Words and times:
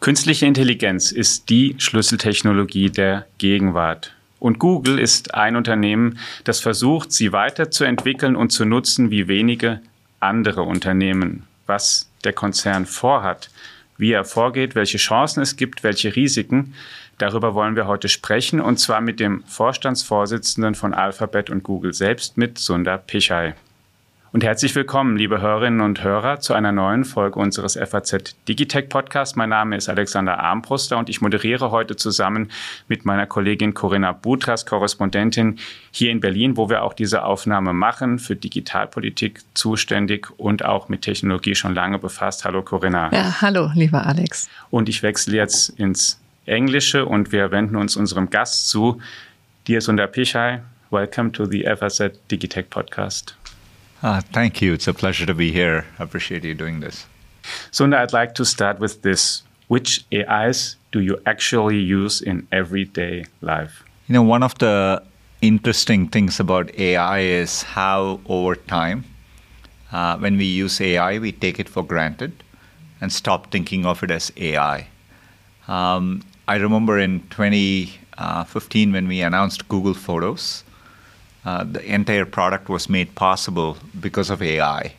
Künstliche 0.00 0.46
Intelligenz 0.46 1.12
ist 1.12 1.50
die 1.50 1.74
Schlüsseltechnologie 1.76 2.88
der 2.88 3.26
Gegenwart. 3.36 4.14
Und 4.38 4.58
Google 4.58 4.98
ist 4.98 5.34
ein 5.34 5.56
Unternehmen, 5.56 6.18
das 6.44 6.60
versucht, 6.60 7.12
sie 7.12 7.32
weiterzuentwickeln 7.32 8.36
und 8.36 8.50
zu 8.50 8.64
nutzen 8.64 9.10
wie 9.10 9.28
wenige 9.28 9.80
andere 10.20 10.62
Unternehmen. 10.62 11.44
Was 11.66 12.08
der 12.24 12.32
Konzern 12.32 12.86
vorhat, 12.86 13.50
wie 13.98 14.12
er 14.12 14.24
vorgeht, 14.24 14.74
welche 14.74 14.98
Chancen 14.98 15.42
es 15.42 15.56
gibt, 15.56 15.82
welche 15.82 16.16
Risiken, 16.16 16.74
darüber 17.18 17.54
wollen 17.54 17.76
wir 17.76 17.86
heute 17.86 18.08
sprechen 18.08 18.60
und 18.60 18.78
zwar 18.78 19.00
mit 19.00 19.20
dem 19.20 19.44
Vorstandsvorsitzenden 19.44 20.74
von 20.74 20.94
Alphabet 20.94 21.50
und 21.50 21.64
Google 21.64 21.92
selbst, 21.92 22.38
mit 22.38 22.58
Sundar 22.58 22.98
Pichai. 22.98 23.54
Und 24.30 24.44
herzlich 24.44 24.74
willkommen, 24.74 25.16
liebe 25.16 25.40
Hörerinnen 25.40 25.80
und 25.80 26.04
Hörer, 26.04 26.38
zu 26.38 26.52
einer 26.52 26.70
neuen 26.70 27.06
Folge 27.06 27.40
unseres 27.40 27.78
FAZ 27.82 28.36
Digitech 28.46 28.90
Podcasts. 28.90 29.36
Mein 29.36 29.48
Name 29.48 29.74
ist 29.74 29.88
Alexander 29.88 30.38
Armbruster 30.38 30.98
und 30.98 31.08
ich 31.08 31.22
moderiere 31.22 31.70
heute 31.70 31.96
zusammen 31.96 32.50
mit 32.88 33.06
meiner 33.06 33.24
Kollegin 33.24 33.72
Corinna 33.72 34.12
Butras, 34.12 34.66
Korrespondentin 34.66 35.58
hier 35.92 36.10
in 36.10 36.20
Berlin, 36.20 36.58
wo 36.58 36.68
wir 36.68 36.82
auch 36.82 36.92
diese 36.92 37.24
Aufnahme 37.24 37.72
machen, 37.72 38.18
für 38.18 38.36
Digitalpolitik 38.36 39.40
zuständig 39.54 40.28
und 40.36 40.62
auch 40.62 40.90
mit 40.90 41.00
Technologie 41.00 41.54
schon 41.54 41.74
lange 41.74 41.98
befasst. 41.98 42.44
Hallo 42.44 42.60
Corinna. 42.60 43.10
Ja, 43.10 43.40
hallo, 43.40 43.70
lieber 43.74 44.04
Alex. 44.04 44.50
Und 44.68 44.90
ich 44.90 45.02
wechsle 45.02 45.36
jetzt 45.36 45.70
ins 45.70 46.20
Englische 46.44 47.06
und 47.06 47.32
wir 47.32 47.50
wenden 47.50 47.76
uns 47.76 47.96
unserem 47.96 48.28
Gast 48.28 48.68
zu. 48.68 49.00
Dear 49.66 49.80
Sundar 49.80 50.08
Pichai, 50.08 50.60
welcome 50.90 51.32
to 51.32 51.46
the 51.46 51.64
FAZ 51.64 52.10
Digitech 52.30 52.68
Podcast. 52.68 53.37
Uh, 54.02 54.20
thank 54.20 54.62
you. 54.62 54.72
It's 54.72 54.86
a 54.86 54.94
pleasure 54.94 55.26
to 55.26 55.34
be 55.34 55.50
here. 55.50 55.84
I 55.98 56.04
appreciate 56.04 56.44
you 56.44 56.54
doing 56.54 56.80
this. 56.80 57.06
Sundar, 57.72 57.98
I'd 57.98 58.12
like 58.12 58.34
to 58.36 58.44
start 58.44 58.78
with 58.78 59.02
this. 59.02 59.42
Which 59.66 60.04
AIs 60.14 60.76
do 60.92 61.00
you 61.00 61.20
actually 61.26 61.78
use 61.78 62.22
in 62.22 62.46
everyday 62.52 63.26
life? 63.42 63.82
You 64.06 64.14
know, 64.14 64.22
one 64.22 64.42
of 64.42 64.56
the 64.58 65.02
interesting 65.42 66.08
things 66.08 66.40
about 66.40 66.74
AI 66.78 67.20
is 67.20 67.62
how 67.62 68.20
over 68.26 68.54
time, 68.54 69.04
uh, 69.92 70.16
when 70.18 70.38
we 70.38 70.44
use 70.44 70.80
AI, 70.80 71.18
we 71.18 71.32
take 71.32 71.58
it 71.58 71.68
for 71.68 71.82
granted 71.82 72.32
and 73.00 73.12
stop 73.12 73.50
thinking 73.50 73.84
of 73.84 74.02
it 74.02 74.10
as 74.10 74.32
AI. 74.36 74.86
Um, 75.66 76.22
I 76.46 76.56
remember 76.56 76.98
in 76.98 77.20
2015 77.28 78.92
when 78.92 79.06
we 79.08 79.20
announced 79.20 79.68
Google 79.68 79.94
Photos, 79.94 80.64
uh, 81.44 81.64
the 81.64 81.84
entire 81.84 82.24
product 82.24 82.68
was 82.68 82.88
made 82.88 83.14
possible 83.14 83.76
because 84.00 84.30
of 84.30 84.42
AI. 84.42 84.92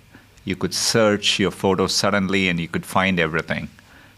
You 0.46 0.56
could 0.56 0.74
search 0.74 1.38
your 1.40 1.52
photos 1.52 1.94
suddenly 1.94 2.48
and 2.50 2.60
you 2.60 2.68
could 2.68 2.86
find 2.86 3.20
everything. 3.20 3.70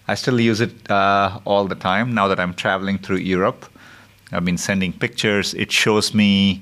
I 0.08 0.16
still 0.16 0.40
use 0.40 0.62
it 0.62 0.90
uh, 0.90 1.40
all 1.46 1.66
the 1.68 1.76
time 1.76 2.14
now 2.14 2.28
that 2.28 2.40
I'm 2.40 2.54
traveling 2.54 2.98
through 3.00 3.18
Europe. 3.18 3.66
I've 4.32 4.46
been 4.46 4.58
sending 4.58 4.94
pictures. 4.94 5.54
It 5.54 5.72
shows 5.72 6.14
me 6.14 6.62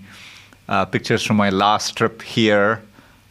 uh, 0.68 0.86
pictures 0.86 1.24
from 1.24 1.38
my 1.38 1.50
last 1.50 1.96
trip 1.98 2.22
here. 2.22 2.82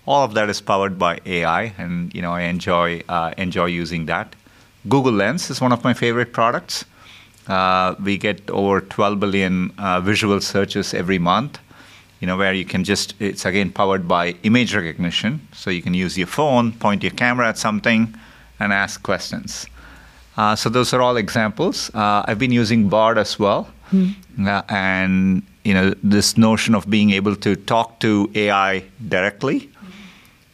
All 0.07 0.25
of 0.25 0.35
that 0.35 0.49
is 0.49 0.61
powered 0.61 0.99
by 0.99 1.21
AI, 1.27 1.75
and 1.77 2.15
you 2.15 2.23
know 2.23 2.33
I 2.33 2.43
enjoy 2.43 3.03
uh, 3.09 3.35
enjoy 3.37 3.67
using 3.67 4.07
that. 4.07 4.35
Google 4.89 5.13
Lens 5.13 5.51
is 5.51 5.61
one 5.61 5.73
of 5.73 5.85
my 5.85 5.93
favorite 5.93 6.33
products. 6.33 6.85
Uh, 7.47 7.95
we 8.03 8.17
get 8.17 8.49
over 8.51 8.81
12 8.81 9.21
billion 9.21 9.73
visual 10.03 10.41
searches 10.41 10.95
every 10.95 11.19
month 11.19 11.59
you 12.21 12.27
know, 12.27 12.37
where 12.37 12.53
you 12.53 12.65
can 12.65 12.85
just, 12.85 13.15
it's 13.21 13.45
again 13.45 13.71
powered 13.71 14.09
by 14.09 14.35
image 14.43 14.75
recognition. 14.75 15.41
So 15.53 15.71
you 15.71 15.83
can 15.83 15.95
use 15.95 16.19
your 16.19 16.27
phone, 16.27 16.73
point 16.73 17.03
your 17.03 17.13
camera 17.13 17.49
at 17.49 17.59
something, 17.59 18.15
and 18.61 18.73
ask 18.73 19.03
questions. 19.03 19.67
Uh, 20.37 20.55
so 20.55 20.69
those 20.69 20.93
are 20.93 21.03
all 21.03 21.17
examples. 21.17 21.91
Uh, 21.95 22.25
I've 22.27 22.39
been 22.39 22.53
using 22.53 22.89
Bard 22.89 23.19
as 23.19 23.39
well. 23.39 23.69
Mm. 23.93 24.15
Uh, 24.47 24.63
and, 24.69 25.43
you 25.65 25.75
know, 25.75 25.95
this 26.03 26.37
notion 26.37 26.75
of 26.75 26.89
being 26.89 27.11
able 27.11 27.35
to 27.37 27.57
talk 27.57 28.01
to 28.01 28.31
AI 28.35 28.85
directly 29.09 29.71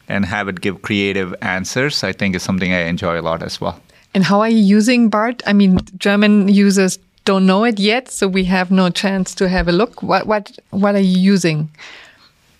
and 0.07 0.25
have 0.25 0.47
it 0.47 0.61
give 0.61 0.81
creative 0.81 1.35
answers, 1.41 2.03
I 2.03 2.13
think 2.13 2.35
is 2.35 2.43
something 2.43 2.73
I 2.73 2.81
enjoy 2.81 3.19
a 3.19 3.23
lot 3.23 3.41
as 3.43 3.59
well. 3.59 3.79
And 4.13 4.23
how 4.23 4.39
are 4.39 4.49
you 4.49 4.59
using 4.59 5.09
Bard? 5.09 5.43
I 5.45 5.53
mean, 5.53 5.79
German 5.97 6.47
users 6.47 6.97
don't 7.25 7.45
know 7.45 7.63
it 7.63 7.79
yet, 7.79 8.09
so 8.09 8.27
we 8.27 8.45
have 8.45 8.71
no 8.71 8.89
chance 8.89 9.35
to 9.35 9.49
have 9.49 9.67
a 9.67 9.71
look. 9.71 10.01
What 10.01 10.27
what 10.27 10.57
what 10.69 10.95
are 10.95 11.07
you 11.11 11.19
using? 11.19 11.69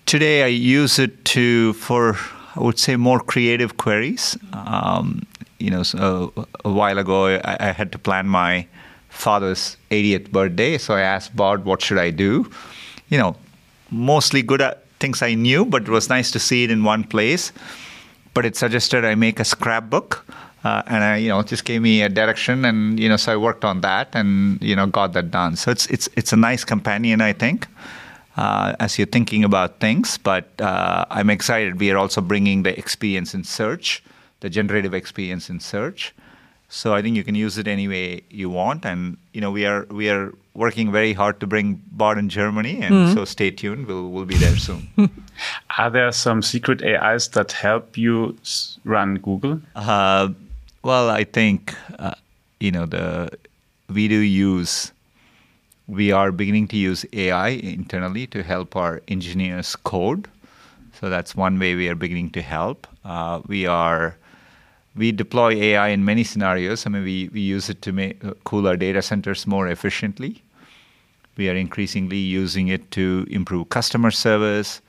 Today, 0.05 0.43
I 0.43 0.47
use 0.47 0.99
it 0.99 1.23
to 1.25 1.73
for 1.73 2.17
I 2.55 2.61
would 2.61 2.79
say 2.79 2.95
more 2.95 3.19
creative 3.19 3.77
queries. 3.77 4.37
Um, 4.53 5.25
you 5.59 5.69
know, 5.69 5.83
so 5.83 6.33
a 6.63 6.71
while 6.71 6.97
ago, 6.97 7.27
I, 7.27 7.57
I, 7.59 7.71
had 7.71 7.91
to 7.93 7.97
plan 7.97 8.27
my 8.27 8.67
father's 9.09 9.77
80th 9.89 10.31
birthday, 10.31 10.77
so 10.77 10.93
I 10.93 11.01
asked 11.01 11.35
Bard, 11.35 11.65
"What 11.65 11.81
should 11.81 11.97
I 11.97 12.09
do?" 12.11 12.49
You 13.09 13.17
know, 13.17 13.35
mostly 13.91 14.41
good 14.41 14.61
things 14.99 15.21
I 15.21 15.35
knew, 15.35 15.65
but 15.65 15.83
it 15.83 15.89
was 15.89 16.09
nice 16.09 16.31
to 16.31 16.39
see 16.39 16.63
it 16.63 16.71
in 16.71 16.83
one 16.83 17.03
place. 17.03 17.51
But 18.33 18.45
it 18.45 18.57
suggested 18.57 19.05
I 19.05 19.15
make 19.15 19.39
a 19.39 19.45
scrapbook 19.45 20.25
uh, 20.65 20.81
and 20.87 21.03
I, 21.03 21.17
you 21.17 21.29
know, 21.29 21.43
just 21.43 21.63
gave 21.63 21.83
me 21.83 22.01
a 22.01 22.09
direction, 22.09 22.65
and 22.65 22.99
you 22.99 23.07
know, 23.07 23.17
so 23.17 23.31
I 23.31 23.37
worked 23.37 23.63
on 23.63 23.81
that, 23.81 24.09
and 24.13 24.59
you 24.63 24.75
know, 24.75 24.87
got 24.87 25.13
that 25.13 25.29
done. 25.29 25.55
So 25.55 25.69
it's 25.69 25.85
it's 25.87 26.09
it's 26.15 26.33
a 26.33 26.35
nice 26.35 26.63
companion, 26.63 27.21
I 27.21 27.33
think, 27.33 27.67
uh, 28.35 28.75
as 28.79 28.97
you're 28.97 29.05
thinking 29.05 29.43
about 29.43 29.79
things. 29.79 30.17
But 30.17 30.49
uh, 30.59 31.05
I'm 31.11 31.29
excited. 31.29 31.79
We 31.79 31.91
are 31.91 31.99
also 31.99 32.19
bringing 32.19 32.63
the 32.63 32.75
experience 32.79 33.35
in 33.35 33.43
search, 33.43 34.03
the 34.39 34.49
generative 34.49 34.95
experience 34.95 35.51
in 35.51 35.59
search. 35.59 36.15
So 36.67 36.95
I 36.95 37.03
think 37.03 37.15
you 37.15 37.23
can 37.23 37.35
use 37.35 37.59
it 37.59 37.67
any 37.67 37.87
way 37.87 38.23
you 38.31 38.49
want, 38.49 38.85
and 38.85 39.17
you 39.33 39.41
know, 39.41 39.51
we 39.51 39.67
are 39.67 39.85
we 39.91 40.09
are 40.09 40.33
working 40.55 40.91
very 40.91 41.13
hard 41.13 41.39
to 41.41 41.45
bring 41.45 41.79
Bard 41.91 42.17
in 42.17 42.27
Germany, 42.27 42.81
and 42.81 42.95
mm-hmm. 42.95 43.13
so 43.13 43.23
stay 43.23 43.51
tuned. 43.51 43.85
We'll 43.85 44.09
we'll 44.09 44.25
be 44.25 44.37
there 44.37 44.57
soon. 44.57 44.89
are 45.77 45.91
there 45.91 46.11
some 46.11 46.41
secret 46.41 46.83
AIs 46.83 47.27
that 47.29 47.51
help 47.51 47.99
you 47.99 48.35
run 48.83 49.17
Google? 49.17 49.61
Uh, 49.75 50.29
well, 50.85 51.09
I 51.09 51.23
think 51.23 51.73
uh, 51.97 52.13
you 52.59 52.71
know 52.71 52.85
the 52.85 53.31
we 53.89 54.07
do 54.07 54.19
use 54.19 54.91
we 55.87 56.11
are 56.11 56.31
beginning 56.31 56.67
to 56.69 56.77
use 56.77 57.05
AI 57.11 57.49
internally 57.49 58.27
to 58.27 58.43
help 58.43 58.75
our 58.75 59.01
engineers 59.07 59.75
code. 59.75 60.27
So 60.99 61.09
that's 61.09 61.35
one 61.35 61.59
way 61.59 61.75
we 61.75 61.89
are 61.89 61.95
beginning 61.95 62.29
to 62.31 62.41
help. 62.41 62.87
Uh, 63.03 63.41
we 63.47 63.65
are 63.65 64.15
we 64.95 65.11
deploy 65.11 65.53
AI 65.55 65.89
in 65.89 66.05
many 66.05 66.23
scenarios. 66.23 66.85
I 66.85 66.89
mean, 66.89 67.03
we, 67.03 67.29
we 67.33 67.41
use 67.41 67.69
it 67.69 67.81
to 67.81 67.91
make, 67.91 68.23
uh, 68.23 68.33
cool 68.45 68.67
our 68.67 68.77
data 68.77 69.01
centers 69.01 69.45
more 69.45 69.67
efficiently. 69.67 70.41
We 71.35 71.49
are 71.49 71.55
increasingly 71.55 72.17
using 72.17 72.69
it 72.69 72.91
to 72.91 73.27
improve 73.29 73.69
customer 73.69 74.11
service, 74.11 74.81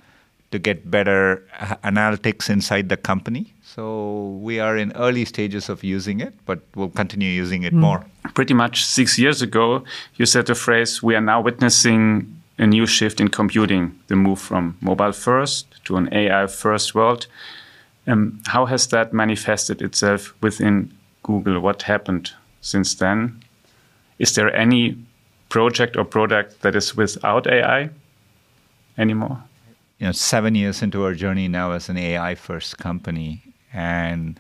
to 0.50 0.58
get 0.58 0.90
better 0.90 1.42
analytics 1.84 2.48
inside 2.48 2.88
the 2.88 2.96
company. 2.96 3.52
So 3.62 4.38
we 4.40 4.60
are 4.60 4.76
in 4.76 4.92
early 4.92 5.24
stages 5.24 5.68
of 5.68 5.82
using 5.82 6.20
it, 6.20 6.34
but 6.46 6.60
we'll 6.74 6.88
continue 6.88 7.28
using 7.28 7.64
it 7.64 7.74
mm. 7.74 7.78
more. 7.78 8.06
Pretty 8.34 8.54
much 8.54 8.84
six 8.84 9.18
years 9.18 9.42
ago, 9.42 9.84
you 10.14 10.26
said 10.26 10.46
the 10.46 10.54
phrase, 10.54 11.02
we 11.02 11.14
are 11.14 11.20
now 11.20 11.40
witnessing 11.40 12.32
a 12.58 12.66
new 12.66 12.86
shift 12.86 13.20
in 13.20 13.28
computing, 13.28 13.98
the 14.06 14.16
move 14.16 14.40
from 14.40 14.76
mobile 14.80 15.12
first 15.12 15.84
to 15.84 15.96
an 15.96 16.08
AI 16.12 16.46
first 16.46 16.94
world. 16.94 17.26
Um, 18.06 18.40
how 18.46 18.66
has 18.66 18.86
that 18.88 19.12
manifested 19.12 19.82
itself 19.82 20.32
within 20.40 20.92
Google? 21.22 21.60
What 21.60 21.82
happened 21.82 22.32
since 22.60 22.94
then? 22.94 23.42
Is 24.18 24.34
there 24.34 24.54
any 24.56 24.96
project 25.48 25.96
or 25.96 26.04
product 26.04 26.62
that 26.62 26.74
is 26.74 26.96
without 26.96 27.46
AI 27.46 27.90
anymore? 28.96 29.42
You 29.98 30.06
know, 30.06 30.12
seven 30.12 30.54
years 30.54 30.82
into 30.82 31.04
our 31.04 31.14
journey 31.14 31.48
now 31.48 31.72
as 31.72 31.88
an 31.88 31.96
AI 31.96 32.34
first 32.34 32.76
company, 32.78 33.42
and 33.72 34.38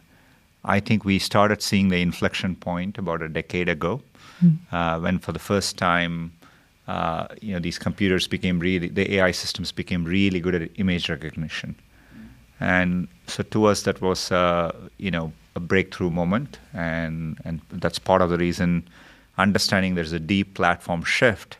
I 0.64 0.80
think 0.80 1.04
we 1.04 1.18
started 1.18 1.62
seeing 1.62 1.88
the 1.88 2.02
inflection 2.02 2.56
point 2.56 2.98
about 2.98 3.22
a 3.22 3.28
decade 3.28 3.68
ago, 3.68 4.02
mm. 4.44 4.58
uh, 4.72 4.98
when 5.00 5.18
for 5.18 5.32
the 5.32 5.38
first 5.38 5.78
time, 5.78 6.32
uh, 6.88 7.28
you 7.40 7.54
know, 7.54 7.60
these 7.60 7.78
computers 7.78 8.26
became 8.26 8.58
really, 8.58 8.88
the 8.88 9.14
AI 9.14 9.30
systems 9.30 9.72
became 9.72 10.04
really 10.04 10.40
good 10.40 10.54
at 10.54 10.70
image 10.76 11.08
recognition. 11.08 11.74
And 12.60 13.08
so 13.26 13.42
to 13.42 13.66
us, 13.66 13.82
that 13.82 14.00
was, 14.00 14.32
uh, 14.32 14.72
you 14.98 15.10
know, 15.10 15.32
a 15.54 15.60
breakthrough 15.60 16.10
moment. 16.10 16.58
And, 16.74 17.38
and 17.44 17.60
that's 17.70 17.98
part 17.98 18.22
of 18.22 18.30
the 18.30 18.38
reason, 18.38 18.88
understanding 19.38 19.94
there's 19.94 20.12
a 20.12 20.20
deep 20.20 20.54
platform 20.54 21.02
shift, 21.02 21.58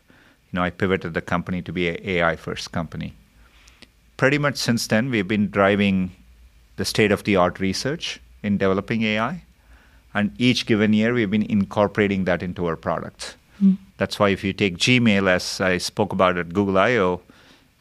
you 0.53 0.59
know, 0.59 0.62
I 0.62 0.71
pivoted 0.71 1.15
the 1.15 1.21
company 1.21 1.62
to 1.62 1.73
be 1.73 1.88
an 1.88 1.99
AI 2.03 2.37
first 2.37 2.73
company. 2.73 3.15
Pretty 4.17 4.39
much 4.39 4.57
since 4.57 4.87
then, 4.87 5.11
we've 5.11 5.29
been 5.29 5.51
driving 5.51 6.13
the 6.77 6.85
state 6.85 7.13
of 7.13 7.25
the 7.25 7.37
art 7.37 7.61
research 7.61 8.21
in 8.43 8.59
developing 8.59 9.03
AI. 9.03 9.43
And 10.15 10.33
each 10.39 10.67
given 10.67 10.93
year, 10.93 11.13
we've 11.13 11.31
been 11.31 11.43
incorporating 11.43 12.25
that 12.25 12.43
into 12.43 12.67
our 12.67 12.77
products. 12.77 13.35
Mm. 13.63 13.77
That's 13.99 14.19
why 14.19 14.31
if 14.31 14.43
you 14.43 14.53
take 14.53 14.79
Gmail, 14.79 15.29
as 15.29 15.61
I 15.61 15.79
spoke 15.79 16.13
about 16.13 16.39
at 16.39 16.55
Google 16.55 16.79
I/O, 16.79 17.21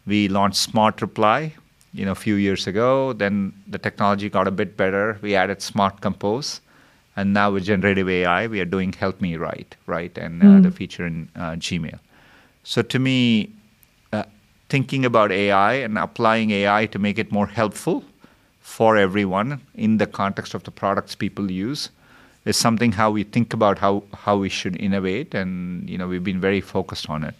we 0.05 0.27
launched 0.27 0.57
Smart 0.57 1.01
Reply 1.01 1.53
you 1.95 2.03
know, 2.03 2.11
a 2.11 2.15
few 2.15 2.35
years 2.35 2.67
ago. 2.67 3.13
Then 3.13 3.53
the 3.67 3.77
technology 3.77 4.29
got 4.29 4.47
a 4.47 4.51
bit 4.51 4.75
better. 4.75 5.17
We 5.21 5.33
added 5.33 5.61
Smart 5.61 6.01
Compose, 6.01 6.59
and 7.15 7.33
now 7.33 7.51
with 7.51 7.63
generative 7.63 8.09
AI, 8.09 8.47
we 8.47 8.59
are 8.59 8.65
doing 8.65 8.91
Help 8.91 9.21
Me 9.21 9.37
Write, 9.37 9.75
right, 9.85 10.15
and 10.17 10.43
uh, 10.43 10.59
the 10.59 10.71
feature 10.71 11.05
in 11.07 11.29
uh, 11.35 11.51
Gmail. 11.51 11.99
So 12.63 12.81
to 12.81 12.99
me, 12.99 13.53
thinking 14.69 15.05
about 15.05 15.31
AI 15.31 15.73
and 15.73 15.97
applying 15.97 16.51
AI 16.51 16.85
to 16.87 16.99
make 16.99 17.19
it 17.19 17.31
more 17.31 17.47
helpful 17.47 18.03
for 18.61 18.97
everyone 18.97 19.61
in 19.75 19.97
the 19.97 20.07
context 20.07 20.53
of 20.53 20.63
the 20.63 20.71
products 20.71 21.15
people 21.15 21.51
use 21.51 21.89
is 22.45 22.57
something 22.57 22.91
how 22.91 23.11
we 23.11 23.23
think 23.23 23.53
about 23.53 23.77
how, 23.79 24.03
how 24.13 24.37
we 24.37 24.49
should 24.49 24.75
innovate 24.81 25.33
and 25.33 25.89
you 25.89 25.97
know 25.97 26.07
we've 26.07 26.23
been 26.23 26.39
very 26.39 26.61
focused 26.61 27.09
on 27.09 27.23
it. 27.23 27.35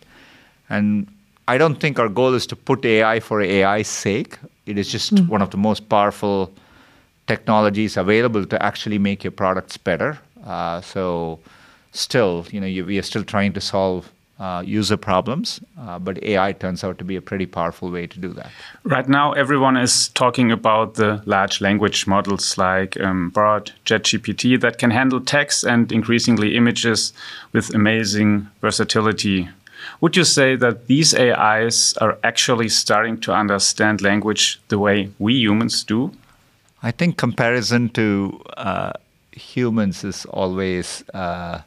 And 0.69 1.07
i 1.47 1.59
don't 1.59 1.79
think 1.79 1.99
our 1.99 2.09
goal 2.09 2.33
is 2.33 2.47
to 2.47 2.55
put 2.55 2.85
ai 2.85 3.19
for 3.19 3.41
ai's 3.41 3.87
sake. 3.87 4.37
It 4.65 4.77
is 4.77 4.91
just 4.91 5.19
one 5.35 5.41
of 5.41 5.51
the 5.51 5.57
most 5.57 5.89
powerful 5.89 6.51
technologies 7.27 7.97
available 7.97 8.45
to 8.45 8.61
actually 8.63 8.97
make 8.97 9.23
your 9.23 9.31
products 9.31 9.77
better. 9.77 10.19
Uh, 10.43 10.81
so 10.81 11.39
still 11.91 12.45
you 12.51 12.59
know 12.59 12.67
you, 12.67 12.85
we 12.85 12.97
are 12.99 13.07
still 13.11 13.23
trying 13.23 13.53
to 13.53 13.61
solve 13.61 14.11
uh, 14.39 14.61
user 14.65 14.97
problems, 14.97 15.61
uh, 15.79 15.97
but 15.97 16.21
AI 16.23 16.51
turns 16.51 16.83
out 16.83 16.97
to 16.97 17.05
be 17.05 17.15
a 17.15 17.21
pretty 17.21 17.45
powerful 17.45 17.89
way 17.89 18.05
to 18.05 18.19
do 18.19 18.33
that. 18.33 18.51
Right 18.83 19.07
now, 19.07 19.31
everyone 19.31 19.77
is 19.77 20.09
talking 20.09 20.51
about 20.51 20.95
the 20.95 21.21
large 21.25 21.61
language 21.61 22.05
models 22.05 22.57
like 22.57 22.99
um, 22.99 23.29
Bard, 23.29 23.71
ChatGPT 23.85 24.59
that 24.59 24.77
can 24.77 24.91
handle 24.91 25.21
text 25.21 25.63
and 25.63 25.91
increasingly 25.91 26.55
images 26.57 27.13
with 27.53 27.73
amazing 27.73 28.49
versatility. 28.59 29.49
Would 30.01 30.17
you 30.17 30.25
say 30.25 30.55
that 30.57 30.87
these 30.87 31.13
AIs 31.13 31.93
are 31.97 32.17
actually 32.23 32.69
starting 32.69 33.19
to 33.21 33.33
understand 33.33 34.01
language 34.01 34.59
the 34.67 34.79
way 34.79 35.11
we 35.19 35.35
humans 35.35 35.83
do? 35.83 36.11
I 36.83 36.91
think 36.91 37.17
comparison 37.17 37.89
to 37.89 38.41
uh, 38.57 38.91
humans 39.31 40.03
is 40.03 40.25
always 40.25 41.03
uh, 41.13 41.61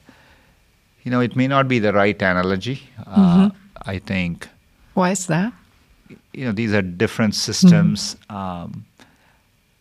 you 1.08 1.10
know, 1.10 1.20
it 1.20 1.34
may 1.34 1.48
not 1.48 1.68
be 1.68 1.78
the 1.78 1.94
right 1.94 2.20
analogy. 2.20 2.82
Uh, 3.06 3.48
I 3.80 3.98
think, 3.98 4.46
Why 4.92 5.12
is 5.12 5.26
that? 5.28 5.54
you 6.34 6.44
know, 6.44 6.52
these 6.52 6.74
are 6.74 6.82
different 6.82 7.34
systems. 7.34 8.14
Um, 8.28 8.84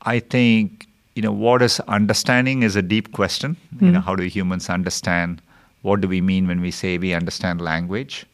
I 0.03 0.19
think, 0.19 0.87
you 1.15 1.21
know, 1.21 1.33
what 1.33 1.61
is 1.61 1.81
understanding 1.89 2.63
is 2.63 2.77
a 2.77 2.81
deep 2.81 3.11
question. 3.11 3.57
You 3.81 3.91
know, 3.91 3.99
how 3.99 4.15
do 4.15 4.23
humans 4.23 4.69
understand? 4.69 5.41
What 5.81 5.99
do 5.99 6.07
we 6.07 6.21
mean 6.21 6.47
when 6.47 6.61
we 6.61 6.71
say 6.71 6.97
we 6.97 7.13
understand 7.13 7.59
language? 7.59 8.25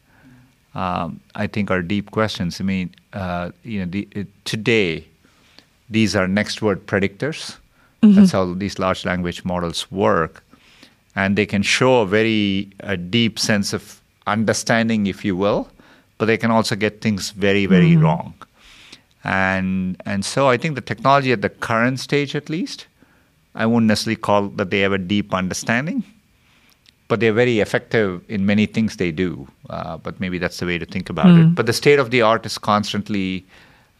Um, 0.76 1.18
I 1.34 1.48
think 1.48 1.72
are 1.72 1.82
deep 1.82 2.12
questions. 2.12 2.60
I 2.60 2.64
mean, 2.64 2.94
uh, 3.12 3.50
you 3.64 3.80
know, 3.80 3.86
the, 3.86 4.06
it, 4.12 4.28
today, 4.44 5.04
these 5.90 6.14
are 6.14 6.28
next 6.28 6.62
word 6.62 6.86
predictors. 6.86 7.56
That's 8.02 8.30
how 8.30 8.54
these 8.54 8.78
large 8.78 9.04
language 9.04 9.44
models 9.44 9.90
work 9.90 10.43
and 11.16 11.36
they 11.36 11.46
can 11.46 11.62
show 11.62 12.00
a 12.02 12.06
very 12.06 12.68
a 12.80 12.96
deep 12.96 13.38
sense 13.38 13.72
of 13.72 14.00
understanding, 14.26 15.06
if 15.06 15.24
you 15.24 15.36
will, 15.36 15.68
but 16.18 16.26
they 16.26 16.36
can 16.36 16.50
also 16.50 16.76
get 16.76 17.00
things 17.00 17.30
very, 17.30 17.66
very 17.66 17.96
wrong. 17.96 18.34
And 19.22 19.96
and 20.04 20.24
so 20.24 20.48
I 20.48 20.56
think 20.56 20.74
the 20.74 20.80
technology 20.80 21.32
at 21.32 21.40
the 21.42 21.48
current 21.48 22.00
stage, 22.00 22.34
at 22.34 22.48
least, 22.50 22.86
I 23.54 23.66
wouldn't 23.66 23.86
necessarily 23.88 24.16
call 24.16 24.48
that 24.48 24.70
they 24.70 24.80
have 24.80 24.92
a 24.92 24.98
deep 24.98 25.32
understanding, 25.32 26.02
but 27.08 27.20
they're 27.20 27.32
very 27.32 27.60
effective 27.60 28.22
in 28.28 28.44
many 28.44 28.66
things 28.66 28.96
they 28.96 29.12
do. 29.12 29.48
Uh, 29.70 29.96
but 29.96 30.20
maybe 30.20 30.38
that's 30.38 30.58
the 30.58 30.66
way 30.66 30.78
to 30.78 30.86
think 30.86 31.08
about 31.08 31.26
it. 31.38 31.54
But 31.54 31.66
the 31.66 31.72
state 31.72 31.98
of 31.98 32.10
the 32.10 32.22
art 32.22 32.44
is 32.44 32.58
constantly 32.58 33.44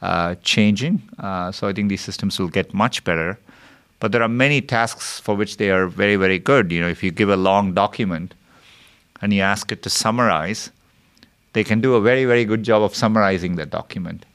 uh, 0.02 0.34
changing. 0.42 1.02
Uh, 1.18 1.52
so 1.52 1.68
I 1.68 1.72
think 1.72 1.88
these 1.88 2.02
systems 2.02 2.38
will 2.38 2.48
get 2.48 2.74
much 2.74 3.04
better. 3.04 3.38
But 4.04 4.12
there 4.12 4.22
are 4.22 4.28
many 4.28 4.60
tasks 4.60 5.18
for 5.18 5.34
which 5.34 5.56
they 5.56 5.70
are 5.70 5.86
very, 5.86 6.16
very 6.16 6.38
good. 6.38 6.70
You 6.70 6.82
know, 6.82 6.88
if 6.88 7.02
you 7.02 7.10
give 7.10 7.30
a 7.30 7.38
long 7.38 7.72
document 7.72 8.34
and 9.22 9.32
you 9.32 9.40
ask 9.40 9.72
it 9.72 9.82
to 9.82 9.88
summarize, 9.88 10.68
they 11.54 11.64
can 11.64 11.80
do 11.80 11.94
a 11.94 12.02
very, 12.02 12.26
very 12.26 12.44
good 12.44 12.64
job 12.64 12.82
of 12.82 12.94
summarizing 12.94 13.56
that 13.56 13.70
document 13.70 14.26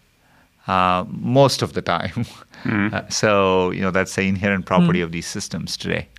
uh, 0.65 1.05
most 1.07 1.61
of 1.61 1.73
the 1.73 1.83
time. 1.83 2.25
Uh, 2.65 3.07
so, 3.07 3.71
you 3.71 3.79
know, 3.79 3.89
that's 3.89 4.15
the 4.15 4.23
inherent 4.23 4.65
property 4.65 4.99
of 4.99 5.13
these 5.13 5.25
systems 5.25 5.77
today. 5.77 6.09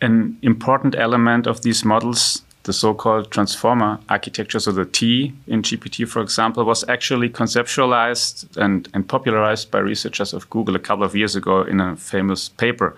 An 0.00 0.38
important 0.42 0.94
element 0.94 1.48
of 1.48 1.62
these 1.62 1.84
models, 1.84 2.42
the 2.64 2.72
so 2.72 2.94
called 2.94 3.30
transformer 3.30 3.98
architecture, 4.08 4.60
so 4.60 4.72
the 4.72 4.84
T 4.84 5.32
in 5.46 5.62
GPT, 5.62 6.06
for 6.06 6.22
example, 6.22 6.64
was 6.64 6.84
actually 6.88 7.28
conceptualized 7.28 8.56
and, 8.56 8.88
and 8.94 9.06
popularized 9.08 9.70
by 9.70 9.78
researchers 9.78 10.32
of 10.32 10.48
Google 10.50 10.76
a 10.76 10.78
couple 10.78 11.04
of 11.04 11.16
years 11.16 11.34
ago 11.34 11.62
in 11.62 11.80
a 11.80 11.96
famous 11.96 12.48
paper. 12.48 12.96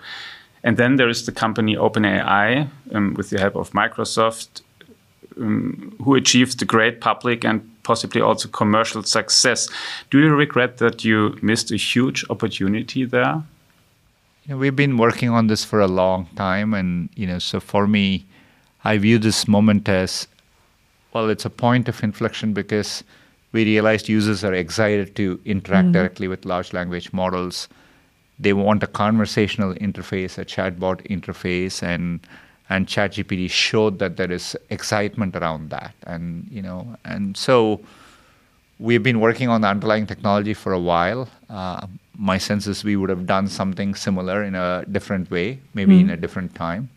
And 0.63 0.77
then 0.77 0.95
there 0.95 1.09
is 1.09 1.25
the 1.25 1.31
company 1.31 1.75
OpenAI, 1.75 2.67
um, 2.93 3.13
with 3.15 3.29
the 3.29 3.39
help 3.39 3.55
of 3.55 3.71
Microsoft, 3.71 4.61
um, 5.37 5.95
who 6.03 6.15
achieved 6.15 6.59
the 6.59 6.65
great 6.65 7.01
public 7.01 7.43
and 7.43 7.61
possibly 7.83 8.21
also 8.21 8.47
commercial 8.49 9.03
success. 9.03 9.69
Do 10.09 10.19
you 10.19 10.33
regret 10.33 10.77
that 10.77 11.03
you 11.03 11.37
missed 11.41 11.71
a 11.71 11.77
huge 11.77 12.25
opportunity 12.29 13.05
there? 13.05 13.43
You 14.43 14.53
know, 14.53 14.57
we've 14.57 14.75
been 14.75 14.97
working 14.97 15.29
on 15.29 15.47
this 15.47 15.63
for 15.63 15.79
a 15.79 15.87
long 15.87 16.27
time, 16.35 16.73
and 16.73 17.09
you 17.15 17.25
know, 17.25 17.39
so 17.39 17.59
for 17.59 17.87
me, 17.87 18.25
I 18.85 18.99
view 18.99 19.17
this 19.17 19.47
moment 19.47 19.89
as 19.89 20.27
well. 21.11 21.29
It's 21.29 21.43
a 21.43 21.49
point 21.49 21.89
of 21.89 22.03
inflection 22.03 22.53
because 22.53 23.03
we 23.51 23.65
realized 23.65 24.07
users 24.07 24.43
are 24.43 24.53
excited 24.53 25.15
to 25.15 25.39
interact 25.43 25.91
directly 25.91 26.27
with 26.27 26.45
large 26.45 26.71
language 26.71 27.11
models. 27.11 27.67
They 28.37 28.53
want 28.53 28.83
a 28.83 28.87
conversational 28.87 29.73
interface, 29.75 30.37
a 30.37 30.45
chatbot 30.45 31.07
interface, 31.07 31.81
and 31.81 32.19
and 32.69 32.87
ChatGPT 32.87 33.49
showed 33.49 33.99
that 33.99 34.17
there 34.17 34.31
is 34.31 34.57
excitement 34.69 35.35
around 35.35 35.69
that, 35.69 35.93
and 36.03 36.47
you 36.51 36.61
know, 36.61 36.97
and 37.05 37.37
so 37.37 37.79
we've 38.79 39.03
been 39.03 39.19
working 39.19 39.49
on 39.49 39.61
the 39.61 39.67
underlying 39.67 40.05
technology 40.05 40.53
for 40.53 40.73
a 40.73 40.79
while. 40.79 41.29
Uh, 41.49 41.87
my 42.17 42.37
sense 42.37 42.67
is 42.67 42.83
we 42.83 42.95
would 42.95 43.09
have 43.09 43.25
done 43.25 43.47
something 43.47 43.95
similar 43.95 44.43
in 44.43 44.55
a 44.55 44.83
different 44.91 45.31
way, 45.31 45.59
maybe 45.73 45.99
in 45.99 46.09
a 46.09 46.17
different 46.17 46.53
time. 46.55 46.89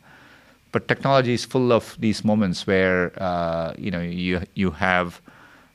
But 0.78 0.86
technology 0.86 1.34
is 1.34 1.44
full 1.44 1.72
of 1.72 1.96
these 1.98 2.24
moments 2.24 2.64
where 2.64 3.10
uh, 3.20 3.72
you 3.76 3.90
know 3.90 4.00
you 4.00 4.42
you 4.54 4.70
have 4.70 5.20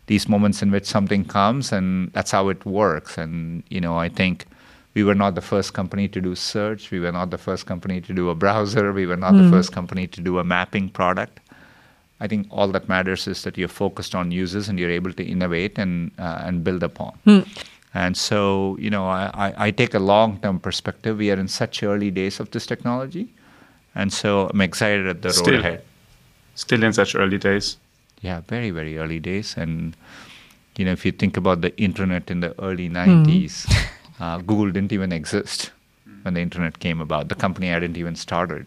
these 0.07 0.29
moments 0.29 0.61
in 0.61 0.71
which 0.71 0.85
something 0.85 1.25
comes, 1.25 1.73
and 1.73 2.09
that's 2.13 2.31
how 2.31 2.47
it 2.47 2.65
works. 2.65 3.17
And 3.17 3.63
you 3.67 3.81
know, 3.81 3.97
I 3.97 4.07
think 4.07 4.45
we 4.93 5.03
were 5.03 5.13
not 5.13 5.35
the 5.35 5.41
first 5.41 5.73
company 5.73 6.07
to 6.07 6.21
do 6.21 6.35
search. 6.35 6.89
We 6.89 7.01
were 7.01 7.11
not 7.11 7.31
the 7.31 7.37
first 7.37 7.65
company 7.65 7.99
to 7.99 8.13
do 8.13 8.29
a 8.29 8.35
browser. 8.35 8.93
We 8.93 9.05
were 9.05 9.17
not 9.17 9.33
the 9.33 9.43
first 9.49 9.73
company 9.73 10.07
to 10.07 10.21
do 10.21 10.39
a 10.39 10.43
mapping 10.45 10.87
product. 10.87 11.41
I 12.21 12.27
think 12.29 12.47
all 12.49 12.69
that 12.69 12.87
matters 12.87 13.27
is 13.27 13.43
that 13.43 13.57
you're 13.57 13.67
focused 13.67 14.15
on 14.15 14.31
users 14.31 14.69
and 14.69 14.79
you're 14.79 14.95
able 15.01 15.11
to 15.11 15.23
innovate 15.35 15.77
and 15.77 16.11
uh, 16.17 16.47
and 16.47 16.63
build 16.63 16.81
upon. 16.81 17.19
And 17.93 18.15
so, 18.15 18.77
you 18.79 18.89
know, 18.89 19.05
I, 19.09 19.29
I, 19.33 19.53
I 19.67 19.71
take 19.71 19.93
a 19.93 19.99
long 19.99 20.39
term 20.39 20.61
perspective. 20.61 21.17
We 21.17 21.29
are 21.29 21.39
in 21.39 21.49
such 21.49 21.83
early 21.83 22.09
days 22.09 22.39
of 22.39 22.51
this 22.51 22.65
technology. 22.65 23.27
And 23.95 24.11
so 24.11 24.49
I'm 24.49 24.61
excited 24.61 25.07
at 25.07 25.21
the 25.21 25.29
road 25.29 25.35
Still. 25.35 25.59
ahead. 25.59 25.83
Still 26.55 26.83
in 26.83 26.93
such 26.93 27.15
early 27.15 27.37
days. 27.37 27.77
Yeah, 28.21 28.41
very, 28.47 28.71
very 28.71 28.97
early 28.97 29.19
days. 29.19 29.55
And, 29.57 29.95
you 30.77 30.85
know, 30.85 30.91
if 30.91 31.05
you 31.05 31.11
think 31.11 31.37
about 31.37 31.61
the 31.61 31.75
internet 31.77 32.31
in 32.31 32.39
the 32.39 32.59
early 32.61 32.89
90s, 32.89 33.65
uh, 34.19 34.37
Google 34.37 34.71
didn't 34.71 34.93
even 34.93 35.11
exist 35.11 35.71
when 36.23 36.33
the 36.33 36.41
internet 36.41 36.79
came 36.79 37.01
about. 37.01 37.29
The 37.29 37.35
company 37.35 37.67
hadn't 37.67 37.97
even 37.97 38.15
started. 38.15 38.65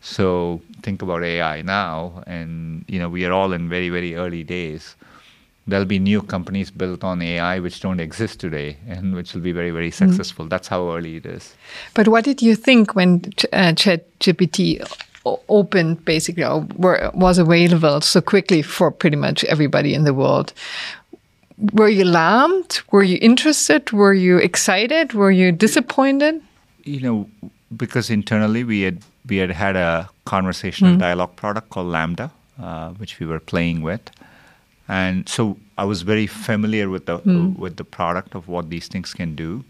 So 0.00 0.62
think 0.82 1.02
about 1.02 1.24
AI 1.24 1.62
now, 1.62 2.22
and, 2.26 2.84
you 2.86 2.98
know, 2.98 3.08
we 3.08 3.24
are 3.24 3.32
all 3.32 3.52
in 3.52 3.68
very, 3.68 3.88
very 3.88 4.14
early 4.14 4.44
days. 4.44 4.94
There'll 5.66 5.84
be 5.84 5.98
new 5.98 6.22
companies 6.22 6.70
built 6.70 7.02
on 7.02 7.20
AI 7.22 7.58
which 7.58 7.80
don't 7.80 8.00
exist 8.00 8.40
today 8.40 8.76
and 8.88 9.14
which 9.14 9.34
will 9.34 9.40
be 9.40 9.52
very, 9.52 9.70
very 9.70 9.90
successful. 9.90 10.46
That's 10.46 10.68
how 10.68 10.90
early 10.90 11.16
it 11.16 11.26
is. 11.26 11.54
But 11.94 12.08
what 12.08 12.24
did 12.24 12.40
you 12.40 12.54
think 12.54 12.94
when 12.94 13.22
uh, 13.52 13.72
ChatGPT 13.72 14.80
opened, 15.48 16.04
basically, 16.04 16.44
or 16.44 16.60
were, 16.76 17.10
was 17.14 17.38
available 17.38 18.00
so 18.00 18.20
quickly 18.20 18.62
for 18.62 18.92
pretty 18.92 19.16
much 19.16 19.42
everybody 19.44 19.92
in 19.92 20.04
the 20.04 20.14
world? 20.14 20.52
Were 21.72 21.88
you 21.88 22.04
alarmed? 22.04 22.80
Were 22.92 23.02
you 23.02 23.18
interested? 23.20 23.90
Were 23.90 24.14
you 24.14 24.38
excited? 24.38 25.14
Were 25.14 25.32
you 25.32 25.50
disappointed? 25.50 26.42
you 26.86 27.00
know, 27.00 27.28
because 27.76 28.08
internally 28.08 28.64
we 28.64 28.82
had 28.82 29.02
we 29.28 29.36
had 29.36 29.50
had 29.50 29.76
a 29.76 30.08
conversational 30.24 30.96
dialogue 30.96 31.34
product 31.36 31.68
called 31.70 31.88
LaMDA, 31.88 32.30
uh, 32.62 32.90
which 32.90 33.18
we 33.18 33.26
were 33.26 33.40
playing 33.40 33.82
with, 33.82 34.08
and 34.88 35.28
so 35.28 35.56
I 35.78 35.84
was 35.84 36.02
very 36.02 36.26
familiar 36.26 36.88
with 36.88 37.06
the 37.06 37.18
with 37.58 37.76
the 37.76 37.84
product 37.84 38.34
of 38.34 38.48
what 38.48 38.70
these 38.70 38.88
things 38.88 39.14
can 39.14 39.34
do. 39.34 39.64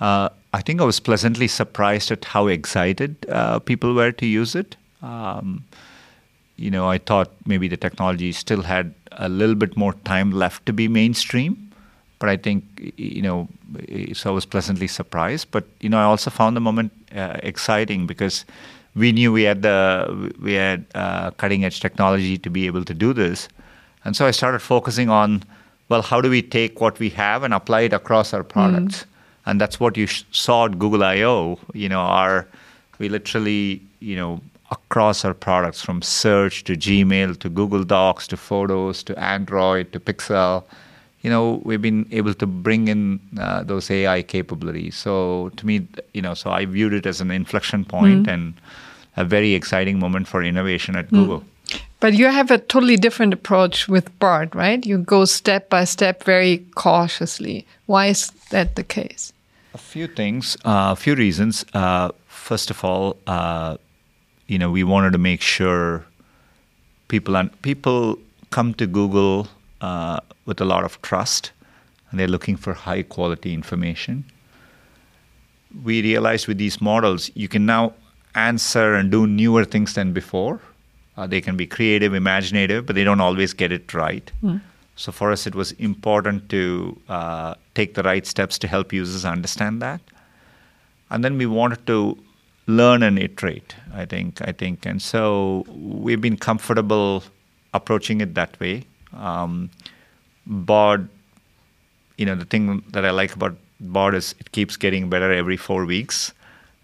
Uh, 0.00 0.28
I 0.52 0.60
think 0.60 0.80
I 0.80 0.84
was 0.84 1.00
pleasantly 1.00 1.48
surprised 1.48 2.10
at 2.10 2.24
how 2.24 2.48
excited 2.48 3.24
uh, 3.28 3.58
people 3.60 3.94
were 3.94 4.12
to 4.12 4.26
use 4.26 4.54
it. 4.54 4.76
Um, 5.00 5.64
you 6.56 6.70
know, 6.70 6.88
I 6.88 6.98
thought 6.98 7.30
maybe 7.46 7.68
the 7.68 7.76
technology 7.76 8.32
still 8.32 8.62
had 8.62 8.94
a 9.12 9.28
little 9.28 9.54
bit 9.54 9.76
more 9.76 9.94
time 10.04 10.32
left 10.32 10.66
to 10.66 10.72
be 10.72 10.88
mainstream, 10.88 11.72
but 12.18 12.28
I 12.28 12.36
think 12.36 12.92
you 12.96 13.22
know, 13.22 13.48
so 14.12 14.30
I 14.30 14.32
was 14.34 14.44
pleasantly 14.44 14.88
surprised. 14.88 15.50
But 15.50 15.64
you 15.80 15.88
know, 15.88 15.98
I 15.98 16.04
also 16.04 16.30
found 16.30 16.56
the 16.56 16.60
moment 16.60 16.92
uh, 17.14 17.36
exciting 17.42 18.06
because 18.06 18.44
we 18.94 19.12
knew 19.12 19.32
we 19.32 19.42
had 19.42 19.62
the 19.62 20.32
we 20.40 20.54
had 20.54 20.84
uh, 20.94 21.30
cutting 21.32 21.64
edge 21.64 21.80
technology 21.80 22.38
to 22.38 22.50
be 22.50 22.66
able 22.66 22.84
to 22.84 22.94
do 22.94 23.12
this, 23.12 23.48
and 24.04 24.16
so 24.16 24.26
I 24.26 24.30
started 24.30 24.60
focusing 24.60 25.08
on, 25.08 25.42
well, 25.88 26.02
how 26.02 26.20
do 26.20 26.30
we 26.30 26.42
take 26.42 26.80
what 26.80 26.98
we 26.98 27.10
have 27.10 27.42
and 27.42 27.54
apply 27.54 27.82
it 27.82 27.92
across 27.92 28.32
our 28.34 28.42
products, 28.42 29.02
mm. 29.02 29.06
and 29.46 29.60
that's 29.60 29.78
what 29.78 29.96
you 29.96 30.06
sh- 30.06 30.24
saw 30.32 30.66
at 30.66 30.78
Google 30.78 31.04
I/O. 31.04 31.58
You 31.74 31.88
know, 31.88 32.00
our 32.00 32.46
we 32.98 33.08
literally 33.08 33.82
you 34.00 34.16
know 34.16 34.40
across 34.70 35.24
our 35.24 35.34
products 35.34 35.82
from 35.82 36.00
search 36.02 36.64
to 36.64 36.74
Gmail 36.74 37.38
to 37.40 37.48
Google 37.48 37.84
Docs 37.84 38.26
to 38.28 38.36
Photos 38.36 39.02
to 39.04 39.18
Android 39.18 39.92
to 39.92 40.00
Pixel. 40.00 40.64
You 41.20 41.30
know, 41.30 41.60
we've 41.64 41.80
been 41.80 42.08
able 42.10 42.34
to 42.34 42.46
bring 42.46 42.88
in 42.88 43.20
uh, 43.38 43.62
those 43.62 43.90
AI 43.90 44.22
capabilities. 44.22 44.96
So 44.96 45.50
to 45.56 45.66
me, 45.66 45.86
you 46.14 46.22
know, 46.22 46.34
so 46.34 46.50
I 46.50 46.64
viewed 46.64 46.94
it 46.94 47.06
as 47.06 47.20
an 47.20 47.30
inflection 47.30 47.84
point 47.84 48.26
mm. 48.26 48.32
and 48.32 48.54
a 49.16 49.24
very 49.24 49.52
exciting 49.54 50.00
moment 50.00 50.26
for 50.26 50.42
innovation 50.42 50.96
at 50.96 51.06
mm. 51.08 51.10
Google. 51.10 51.44
But 52.02 52.14
you 52.14 52.26
have 52.26 52.50
a 52.50 52.58
totally 52.58 52.96
different 52.96 53.32
approach 53.32 53.86
with 53.86 54.18
Bard, 54.18 54.56
right? 54.56 54.84
You 54.84 54.98
go 54.98 55.24
step 55.24 55.70
by 55.70 55.84
step 55.84 56.24
very 56.24 56.66
cautiously. 56.74 57.64
Why 57.86 58.08
is 58.08 58.32
that 58.50 58.74
the 58.74 58.82
case? 58.82 59.32
A 59.72 59.78
few 59.78 60.08
things, 60.08 60.56
uh, 60.66 60.68
a 60.68 60.72
uh, 60.72 60.94
few 60.96 61.14
reasons. 61.14 61.64
Uh, 61.72 62.10
first 62.26 62.70
of 62.70 62.84
all, 62.84 63.16
uh, 63.28 63.76
you 64.48 64.58
know, 64.58 64.68
we 64.68 64.82
wanted 64.82 65.12
to 65.12 65.18
make 65.18 65.42
sure 65.42 66.04
people 67.06 67.36
and 67.36 67.50
people 67.62 68.18
come 68.50 68.74
to 68.74 68.86
Google 68.88 69.46
uh, 69.80 70.18
with 70.44 70.60
a 70.60 70.64
lot 70.64 70.82
of 70.82 71.00
trust, 71.02 71.52
and 72.10 72.18
they're 72.18 72.26
looking 72.26 72.56
for 72.56 72.72
high 72.72 73.04
quality 73.04 73.54
information. 73.54 74.24
We 75.84 76.02
realized 76.02 76.48
with 76.48 76.58
these 76.58 76.80
models, 76.80 77.30
you 77.34 77.46
can 77.46 77.64
now 77.64 77.92
answer 78.34 78.94
and 78.94 79.08
do 79.08 79.28
newer 79.28 79.64
things 79.64 79.94
than 79.94 80.12
before. 80.12 80.60
Uh, 81.16 81.26
they 81.26 81.40
can 81.40 81.56
be 81.56 81.66
creative, 81.66 82.14
imaginative, 82.14 82.86
but 82.86 82.94
they 82.96 83.04
don't 83.04 83.20
always 83.20 83.52
get 83.52 83.70
it 83.70 83.92
right. 83.92 84.32
Mm. 84.42 84.60
So 84.96 85.12
for 85.12 85.30
us, 85.32 85.46
it 85.46 85.54
was 85.54 85.72
important 85.72 86.48
to 86.50 87.00
uh, 87.08 87.54
take 87.74 87.94
the 87.94 88.02
right 88.02 88.26
steps 88.26 88.58
to 88.58 88.68
help 88.68 88.92
users 88.92 89.24
understand 89.24 89.82
that. 89.82 90.00
And 91.10 91.22
then 91.22 91.36
we 91.36 91.46
wanted 91.46 91.86
to 91.86 92.18
learn 92.66 93.02
and 93.02 93.18
iterate. 93.18 93.74
I 93.92 94.06
think. 94.06 94.40
I 94.40 94.52
think, 94.52 94.86
and 94.86 95.02
so 95.02 95.64
we've 95.68 96.20
been 96.20 96.36
comfortable 96.36 97.22
approaching 97.74 98.20
it 98.20 98.34
that 98.34 98.58
way. 98.60 98.84
Um, 99.14 99.70
Bard, 100.46 101.08
you 102.16 102.26
know, 102.26 102.34
the 102.34 102.44
thing 102.44 102.82
that 102.90 103.04
I 103.04 103.10
like 103.10 103.34
about 103.34 103.56
Bard 103.80 104.14
is 104.14 104.34
it 104.38 104.52
keeps 104.52 104.76
getting 104.76 105.10
better 105.10 105.32
every 105.32 105.56
four 105.56 105.84
weeks. 105.84 106.32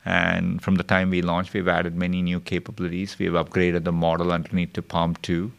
And 0.09 0.62
from 0.62 0.77
the 0.77 0.83
time 0.83 1.11
we 1.11 1.21
launched, 1.21 1.53
we've 1.53 1.69
added 1.69 1.95
many 1.95 2.23
new 2.23 2.41
capabilities. 2.41 3.19
We've 3.19 3.33
upgraded 3.33 3.85
the 3.85 3.93
model 3.93 4.33
underneath 4.33 4.73
to 4.73 4.81
PaLM 4.81 5.21
2. 5.21 5.53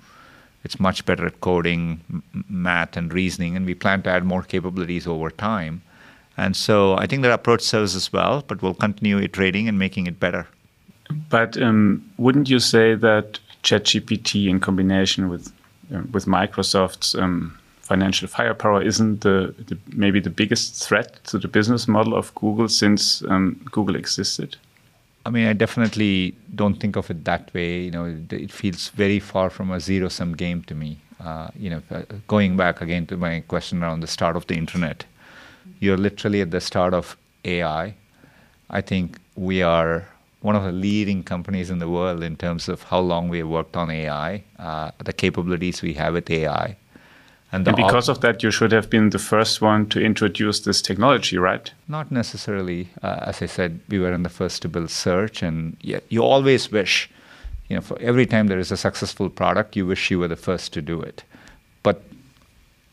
It's 0.64 0.80
much 0.80 1.06
better 1.06 1.28
at 1.28 1.40
coding, 1.40 2.24
math, 2.50 2.98
and 2.98 3.14
reasoning, 3.14 3.56
and 3.56 3.64
we 3.64 3.76
plan 3.76 4.02
to 4.04 4.10
add 4.10 4.24
more 4.26 4.42
capabilities 4.42 5.06
over 5.06 5.30
time. 5.30 5.84
And 6.36 6.56
so 6.56 6.98
I 6.98 7.06
think 7.06 7.22
that 7.22 7.32
approach 7.32 7.62
serves 7.62 7.96
us 7.96 8.12
well, 8.12 8.44
but 8.48 8.64
we'll 8.64 8.74
continue 8.74 9.20
iterating 9.20 9.68
and 9.68 9.78
making 9.78 10.08
it 10.08 10.20
better. 10.20 10.48
But 11.30 11.62
um, 11.62 12.04
wouldn't 12.18 12.50
you 12.50 12.58
say 12.58 12.96
that 12.96 13.40
ChatGPT, 13.62 14.48
in 14.48 14.60
combination 14.60 15.30
with 15.30 15.54
uh, 15.94 16.02
with 16.12 16.26
Microsoft's 16.26 17.14
um, 17.14 17.59
financial 17.90 18.28
firepower, 18.28 18.82
isn't 18.84 19.22
the, 19.22 19.54
the, 19.68 19.76
maybe 20.04 20.20
the 20.20 20.30
biggest 20.30 20.68
threat 20.88 21.10
to 21.26 21.40
the 21.40 21.48
business 21.48 21.88
model 21.88 22.14
of 22.16 22.34
Google 22.36 22.70
since 22.70 23.24
um, 23.24 23.60
Google 23.72 23.96
existed? 23.96 24.56
I 25.26 25.30
mean, 25.32 25.48
I 25.48 25.54
definitely 25.54 26.36
don't 26.56 26.80
think 26.80 26.96
of 26.96 27.10
it 27.10 27.26
that 27.26 27.52
way. 27.54 27.82
You 27.82 27.92
know, 27.92 28.06
it, 28.06 28.32
it 28.32 28.52
feels 28.52 28.90
very 28.90 29.20
far 29.20 29.50
from 29.50 29.72
a 29.72 29.80
zero-sum 29.80 30.36
game 30.36 30.62
to 30.70 30.76
me. 30.76 31.00
Uh, 31.20 31.48
you 31.64 31.70
know, 31.72 31.82
uh, 31.92 32.04
going 32.28 32.56
back 32.56 32.80
again 32.80 33.06
to 33.08 33.18
my 33.18 33.42
question 33.54 33.84
around 33.84 34.00
the 34.02 34.08
start 34.18 34.36
of 34.36 34.46
the 34.48 34.56
internet, 34.56 35.04
you're 35.80 35.98
literally 35.98 36.42
at 36.42 36.52
the 36.52 36.62
start 36.62 36.94
of 36.94 37.18
AI. 37.44 37.96
I 38.70 38.82
think 38.82 39.18
we 39.36 39.64
are 39.64 40.08
one 40.42 40.56
of 40.56 40.64
the 40.64 40.72
leading 40.72 41.24
companies 41.24 41.70
in 41.70 41.80
the 41.80 41.90
world 41.90 42.24
in 42.24 42.36
terms 42.36 42.70
of 42.70 42.84
how 42.84 43.00
long 43.00 43.30
we 43.30 43.40
have 43.40 43.48
worked 43.48 43.76
on 43.76 43.90
AI, 43.90 44.44
uh, 44.60 44.92
the 45.04 45.12
capabilities 45.12 45.82
we 45.82 45.94
have 45.96 46.14
with 46.14 46.30
AI. 46.30 46.78
And, 47.52 47.68
and 47.68 47.76
because 47.76 48.10
of 48.10 48.22
that, 48.22 48.44
you 48.44 48.52
should 48.52 48.72
have 48.72 48.90
been 48.90 49.10
the 49.10 49.20
first 49.20 49.60
one 49.60 49.88
to 49.88 50.00
introduce 50.00 50.60
this 50.60 50.82
technology, 50.82 51.38
right? 51.38 51.72
Not 51.88 52.12
necessarily. 52.12 52.90
Uh, 53.02 53.20
as 53.22 53.42
I 53.42 53.48
said, 53.48 53.80
we 53.90 53.98
were 53.98 54.14
in 54.14 54.22
the 54.22 54.30
first 54.30 54.62
to 54.62 54.70
build 54.70 54.92
search, 54.92 55.42
and 55.42 55.76
yet 55.82 56.04
you 56.10 56.22
always 56.22 56.72
wish, 56.72 57.10
you 57.68 57.76
know, 57.76 57.82
for 57.82 58.00
every 58.00 58.28
time 58.28 58.48
there 58.48 58.60
is 58.60 58.72
a 58.72 58.78
successful 58.78 59.30
product, 59.30 59.76
you 59.76 59.88
wish 59.88 60.12
you 60.12 60.20
were 60.20 60.28
the 60.28 60.36
first 60.36 60.74
to 60.74 60.82
do 60.82 61.02
it. 61.02 61.24
But 61.82 62.04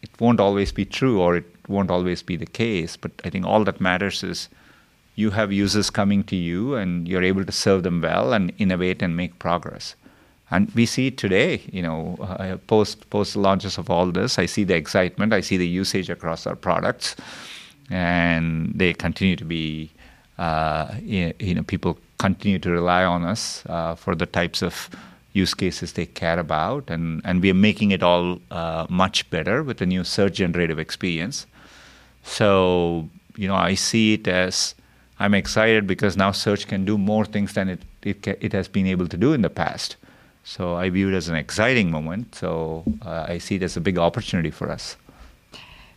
it 0.01 0.11
won't 0.19 0.41
always 0.41 0.73
be 0.73 0.87
true, 0.87 1.21
or 1.21 1.37
it 1.37 1.45
won't 1.69 1.91
always 1.91 2.23
be 2.23 2.37
the 2.37 2.47
case. 2.47 2.97
But 2.97 3.13
I 3.25 3.31
think 3.31 3.45
all 3.45 3.63
that 3.65 3.81
matters 3.81 4.25
is 4.25 4.49
you 5.17 5.31
have 5.31 5.53
users 5.53 5.91
coming 5.91 6.23
to 6.25 6.37
you 6.37 6.77
and 6.77 7.09
you're 7.09 7.23
able 7.23 7.45
to 7.45 7.53
serve 7.53 7.83
them 7.83 8.01
well 8.01 8.33
and 8.33 8.53
innovate 8.59 9.03
and 9.03 9.17
make 9.17 9.39
progress. 9.39 9.97
And 10.51 10.71
we 10.75 10.87
see 10.87 11.11
today, 11.11 11.63
you 11.73 11.83
know, 11.83 12.17
uh, 12.21 12.57
post 12.69 13.11
post 13.11 13.37
launches 13.37 13.79
of 13.79 13.91
all 13.91 14.07
this. 14.13 14.39
I 14.39 14.47
see 14.47 14.65
the 14.65 14.77
excitement, 14.77 15.33
I 15.33 15.41
see 15.41 15.57
the 15.57 15.67
usage 15.67 16.09
across 16.09 16.47
our 16.47 16.55
products, 16.55 17.17
and 17.91 18.73
they 18.75 18.95
continue 18.95 19.37
to 19.37 19.45
be, 19.45 19.91
uh, 20.39 20.95
you 21.03 21.55
know, 21.55 21.63
people 21.63 21.99
continue 22.19 22.59
to 22.61 22.71
rely 22.71 23.05
on 23.05 23.25
us 23.25 23.65
uh, 23.67 23.97
for 23.97 24.15
the 24.15 24.27
types 24.27 24.63
of 24.63 24.89
use 25.33 25.53
cases 25.53 25.93
they 25.93 26.07
care 26.07 26.39
about, 26.39 26.91
and 26.91 27.23
and 27.25 27.43
we 27.43 27.51
are 27.51 27.61
making 27.69 27.91
it 27.91 28.03
all 28.03 28.39
uh, 28.53 28.87
much 28.89 29.29
better 29.31 29.65
with 29.65 29.79
the 29.79 29.87
new 29.87 30.05
search 30.05 30.35
generative 30.35 30.79
experience. 30.79 31.47
So, 32.23 33.09
you 33.37 33.49
know, 33.49 33.55
I 33.55 33.75
see 33.75 34.15
it 34.15 34.29
as 34.29 34.75
I'm 35.19 35.35
excited 35.35 35.87
because 35.87 36.17
now 36.17 36.33
search 36.33 36.67
can 36.67 36.85
do 36.85 36.99
more 36.99 37.25
things 37.25 37.55
than 37.55 37.69
it, 37.69 37.81
it, 38.03 38.27
it 38.27 38.53
has 38.53 38.69
been 38.69 38.87
able 38.87 39.09
to 39.09 39.17
do 39.17 39.33
in 39.33 39.43
the 39.43 39.51
past. 39.51 39.97
So 40.47 40.77
I 40.77 40.91
view 40.91 41.09
it 41.09 41.15
as 41.15 41.29
an 41.29 41.35
exciting 41.35 41.91
moment. 41.91 42.37
So 42.37 42.85
uh, 43.05 43.27
I 43.29 43.39
see 43.39 43.57
it 43.57 43.63
as 43.63 43.77
a 43.77 43.81
big 43.81 43.99
opportunity 43.99 44.53
for 44.53 44.71
us. 44.71 44.97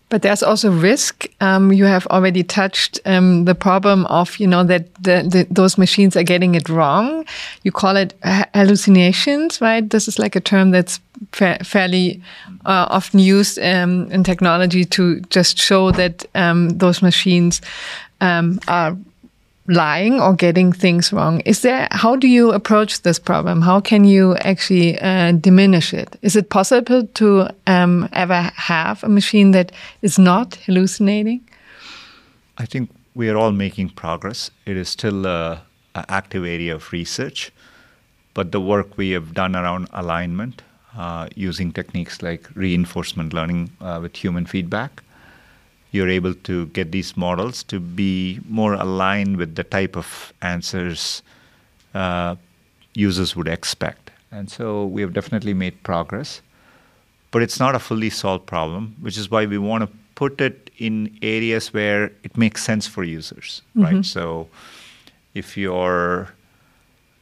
But 0.10 0.24
there's 0.24 0.42
also 0.42 0.72
risk. 0.72 1.28
Um, 1.40 1.72
you 1.72 1.86
have 1.86 2.08
already 2.08 2.44
touched 2.44 3.00
um, 3.06 3.46
the 3.46 3.54
problem 3.54 4.08
of, 4.08 4.40
you 4.40 4.48
know, 4.48 4.64
that 4.64 4.92
the, 4.96 5.22
the, 5.22 5.48
those 5.52 5.78
machines 5.78 6.18
are 6.18 6.24
getting 6.24 6.56
it 6.56 6.68
wrong. 6.68 7.26
You 7.62 7.72
call 7.72 7.96
it 7.96 8.16
hallucinations, 8.56 9.62
right? 9.62 9.88
This 9.88 10.08
is 10.08 10.18
like 10.18 10.36
a 10.36 10.42
term 10.42 10.72
that's 10.72 11.00
fa 11.32 11.60
fairly 11.64 12.20
uh, 12.66 12.88
often 12.90 13.20
used 13.20 13.60
um, 13.60 14.12
in 14.12 14.24
technology 14.24 14.84
to 14.86 15.20
just 15.30 15.60
show 15.60 15.92
that 15.92 16.26
um, 16.34 16.70
those 16.70 17.04
machines 17.04 17.62
um, 18.20 18.60
are 18.68 18.98
lying 19.70 20.20
or 20.20 20.34
getting 20.34 20.74
things 20.74 21.14
wrong. 21.14 21.42
Is 21.42 21.62
there, 21.62 21.88
how 21.92 22.16
do 22.16 22.28
you 22.28 22.52
approach 22.52 23.04
this 23.04 23.20
problem? 23.20 23.62
How 23.62 23.80
can 23.80 24.04
you 24.04 24.36
actually 24.38 25.00
uh, 25.00 25.32
diminish 25.34 25.94
it? 25.94 26.18
Is 26.22 26.36
it 26.36 26.50
possible 26.50 27.06
to 27.06 27.48
um, 27.68 28.10
ever 28.12 28.52
have 28.56 29.04
a 29.04 29.10
machine 29.10 29.52
that 29.52 29.72
is 30.02 30.18
not 30.18 30.56
hallucinating? 30.66 31.42
I 32.58 32.66
think 32.66 32.90
we 33.14 33.30
are 33.30 33.38
all 33.38 33.52
making 33.52 33.90
progress. 33.90 34.52
It 34.66 34.76
is 34.76 34.90
still 34.90 35.26
an 35.26 35.60
active 35.96 36.44
area 36.44 36.76
of 36.76 36.92
research, 36.92 37.52
but 38.34 38.52
the 38.52 38.60
work 38.60 38.98
we 38.98 39.12
have 39.12 39.34
done 39.34 39.56
around 39.56 39.88
alignment 39.94 40.64
uh, 40.98 41.28
using 41.36 41.72
techniques 41.72 42.22
like 42.22 42.50
reinforcement 42.56 43.34
learning 43.34 43.72
uh, 43.82 44.00
with 44.02 44.16
human 44.16 44.46
feedback 44.46 45.04
you're 45.92 46.10
able 46.10 46.34
to 46.34 46.68
get 46.68 46.92
these 46.92 47.18
models 47.18 47.64
to 47.64 47.80
be 47.80 48.40
more 48.48 48.74
aligned 48.74 49.38
with 49.38 49.56
the 49.56 49.64
type 49.64 49.96
of 49.96 50.34
answers 50.42 51.24
uh, 51.94 52.36
users 52.94 53.36
would 53.36 53.48
expect. 53.48 54.12
And 54.32 54.50
so 54.50 54.86
we 54.86 55.02
have 55.02 55.14
definitely 55.14 55.54
made 55.54 55.82
progress, 55.84 56.42
but 57.32 57.42
it's 57.42 57.60
not 57.60 57.74
a 57.76 57.80
fully 57.80 58.10
solved 58.10 58.46
problem, 58.46 58.96
which 59.02 59.18
is 59.18 59.32
why 59.32 59.46
we 59.46 59.58
want 59.58 59.84
to 59.84 59.90
put 60.14 60.40
it 60.42 60.70
in 60.78 61.18
areas 61.22 61.74
where 61.74 62.12
it 62.24 62.38
makes 62.38 62.64
sense 62.64 62.86
for 62.86 63.04
users, 63.04 63.62
mm-hmm. 63.70 63.84
right? 63.84 64.06
So 64.06 64.48
if 65.34 65.58
you're 65.58 66.30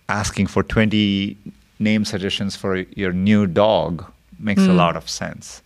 asking 0.10 0.48
for 0.48 0.64
20 0.64 1.38
name 1.80 2.06
suggestions 2.06 2.56
for 2.56 2.78
your 2.78 3.14
new 3.14 3.46
dog, 3.46 4.06
makes 4.40 4.62
mm. 4.62 4.70
a 4.70 4.74
lot 4.74 4.96
of 4.96 5.10
sense. 5.10 5.62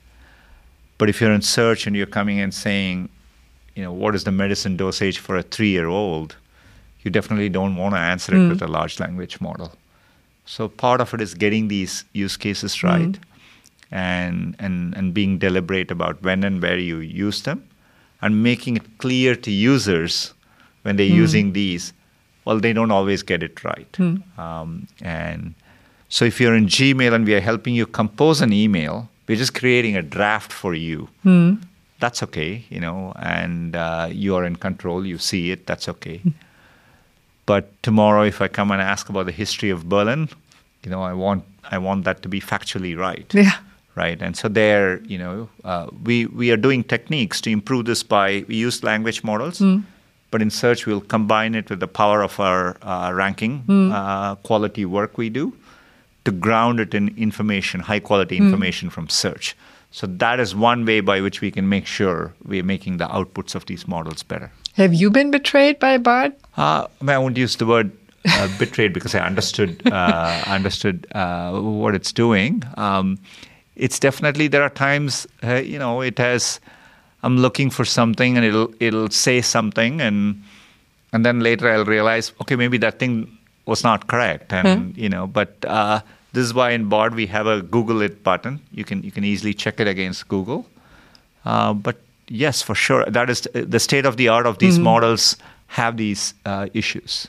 But 1.01 1.09
if 1.09 1.19
you're 1.19 1.33
in 1.33 1.41
search 1.41 1.87
and 1.87 1.95
you're 1.95 2.05
coming 2.05 2.39
and 2.39 2.53
saying, 2.53 3.09
you 3.73 3.81
know, 3.81 3.91
what 3.91 4.13
is 4.13 4.23
the 4.23 4.31
medicine 4.31 4.77
dosage 4.77 5.17
for 5.17 5.35
a 5.35 5.41
three 5.41 5.69
year 5.69 5.87
old, 5.87 6.35
you 7.01 7.09
definitely 7.09 7.49
don't 7.49 7.75
want 7.75 7.95
to 7.95 7.99
answer 7.99 8.35
it 8.35 8.37
mm. 8.37 8.49
with 8.49 8.61
a 8.61 8.67
large 8.67 8.99
language 8.99 9.41
model. 9.41 9.71
So 10.45 10.67
part 10.67 11.01
of 11.01 11.11
it 11.15 11.19
is 11.19 11.33
getting 11.33 11.69
these 11.69 12.05
use 12.13 12.37
cases 12.37 12.79
hmm. 12.79 12.85
right 12.85 13.13
mm. 13.13 13.19
and, 13.89 14.55
and, 14.59 14.95
and 14.95 15.11
being 15.11 15.39
deliberate 15.39 15.89
about 15.89 16.21
when 16.21 16.43
and 16.43 16.61
where 16.61 16.77
you 16.77 16.97
use 16.99 17.41
them. 17.41 17.67
and 18.21 18.43
making 18.43 18.77
it 18.77 18.85
clear 18.99 19.35
to 19.35 19.49
users 19.49 20.35
when 20.83 20.97
they're 20.97 21.17
using 21.23 21.53
these, 21.53 21.93
well, 22.45 22.59
they 22.59 22.73
don't 22.73 22.91
always 22.91 23.23
get 23.23 23.41
it 23.41 23.63
right. 23.63 23.91
Um, 24.37 24.87
and 25.01 25.55
so 26.09 26.25
if 26.25 26.39
you're 26.39 26.53
in 26.53 26.67
Gmail 26.67 27.11
and 27.11 27.25
we 27.25 27.33
are 27.33 27.41
helping 27.51 27.73
you 27.73 27.87
compose 27.87 28.41
an 28.41 28.53
email, 28.53 29.09
we're 29.27 29.37
just 29.37 29.53
creating 29.53 29.95
a 29.97 30.01
draft 30.01 30.51
for 30.51 30.73
you. 30.73 31.07
That's 31.99 32.23
okay, 32.23 32.65
you 32.69 32.79
know, 32.79 33.13
and 33.19 33.75
uh, 33.75 34.09
you 34.11 34.35
are 34.35 34.43
in 34.43 34.55
control. 34.55 35.05
You 35.05 35.17
see 35.19 35.51
it. 35.51 35.67
That's 35.67 35.87
okay. 35.89 36.21
But 37.45 37.71
tomorrow, 37.83 38.23
if 38.23 38.41
I 38.41 38.47
come 38.47 38.71
and 38.71 38.81
ask 38.81 39.09
about 39.09 39.25
the 39.25 39.31
history 39.31 39.69
of 39.69 39.87
Berlin, 39.89 40.29
you 40.83 40.89
know, 40.91 41.01
I 41.03 41.13
want 41.13 41.43
I 41.71 41.77
want 41.77 42.05
that 42.05 42.21
to 42.23 42.29
be 42.29 42.39
factually 42.41 42.97
right 42.97 43.25
Yeah. 43.33 43.51
right? 43.95 44.21
And 44.21 44.35
so 44.35 44.47
there, 44.49 44.99
you 45.05 45.17
know, 45.17 45.49
uh, 45.63 45.87
we 46.03 46.25
we 46.25 46.51
are 46.51 46.57
doing 46.57 46.83
techniques 46.83 47.41
to 47.41 47.49
improve 47.49 47.85
this 47.85 48.03
by 48.03 48.45
we 48.47 48.55
use 48.55 48.83
language 48.83 49.23
models, 49.23 49.61
but 50.31 50.41
in 50.41 50.49
search 50.49 50.85
we'll 50.87 51.01
combine 51.07 51.53
it 51.55 51.69
with 51.69 51.79
the 51.79 51.87
power 51.87 52.23
of 52.23 52.39
our 52.39 52.77
uh, 52.81 53.11
ranking 53.13 53.63
uh, 53.69 54.35
quality 54.47 54.85
work 54.85 55.17
we 55.17 55.29
do 55.29 55.53
to 56.25 56.31
ground 56.31 56.79
it 56.79 56.93
in 56.93 57.15
information, 57.17 57.79
high 57.79 57.99
quality 57.99 58.37
information 58.37 58.89
from 58.89 59.09
search. 59.09 59.55
So 59.91 60.07
that 60.07 60.39
is 60.39 60.55
one 60.55 60.85
way 60.85 61.01
by 61.01 61.19
which 61.19 61.41
we 61.41 61.51
can 61.51 61.67
make 61.67 61.85
sure 61.85 62.33
we 62.45 62.59
are 62.59 62.63
making 62.63 62.97
the 62.97 63.07
outputs 63.07 63.55
of 63.55 63.65
these 63.65 63.87
models 63.87 64.23
better. 64.23 64.51
Have 64.75 64.93
you 64.93 65.09
been 65.09 65.31
betrayed 65.31 65.79
by 65.79 65.97
Bard? 65.97 66.33
Uh, 66.55 66.87
I 67.05 67.17
won't 67.17 67.37
use 67.37 67.57
the 67.57 67.65
word 67.65 67.91
uh, 68.25 68.47
betrayed 68.59 68.93
because 68.93 69.13
I 69.13 69.19
understood 69.19 69.81
uh, 69.91 70.43
understood 70.47 71.07
uh, 71.11 71.59
what 71.59 71.93
it's 71.93 72.13
doing. 72.13 72.63
Um, 72.77 73.19
it's 73.75 73.99
definitely 73.99 74.47
there 74.47 74.63
are 74.63 74.69
times 74.69 75.27
uh, 75.43 75.55
you 75.55 75.77
know 75.77 76.01
it 76.01 76.17
has. 76.17 76.59
I'm 77.23 77.37
looking 77.37 77.69
for 77.69 77.85
something 77.85 78.37
and 78.37 78.45
it'll 78.45 78.73
it'll 78.79 79.09
say 79.09 79.41
something 79.41 80.01
and 80.01 80.41
and 81.13 81.25
then 81.25 81.41
later 81.41 81.69
I'll 81.69 81.85
realize 81.85 82.31
okay 82.41 82.55
maybe 82.55 82.77
that 82.79 82.97
thing 82.97 83.37
was 83.65 83.83
not 83.83 84.07
correct 84.07 84.51
and 84.51 84.97
you 84.97 85.07
know 85.07 85.27
but 85.27 85.55
uh, 85.65 86.01
this 86.33 86.45
is 86.45 86.53
why 86.53 86.71
in 86.71 86.85
Bard 86.85 87.15
we 87.15 87.27
have 87.27 87.47
a 87.47 87.61
Google 87.61 88.01
it 88.01 88.23
button. 88.23 88.61
You 88.71 88.83
can 88.83 89.03
you 89.03 89.11
can 89.11 89.23
easily 89.23 89.53
check 89.53 89.79
it 89.79 89.87
against 89.87 90.27
Google. 90.27 90.65
Uh, 91.45 91.73
but 91.73 91.97
yes, 92.27 92.61
for 92.61 92.75
sure, 92.75 93.05
that 93.05 93.29
is 93.29 93.47
the 93.53 93.79
state 93.79 94.05
of 94.05 94.17
the 94.17 94.29
art 94.29 94.45
of 94.45 94.59
these 94.59 94.79
models 94.79 95.35
have 95.67 95.97
these 95.97 96.33
uh, 96.45 96.67
issues. 96.73 97.27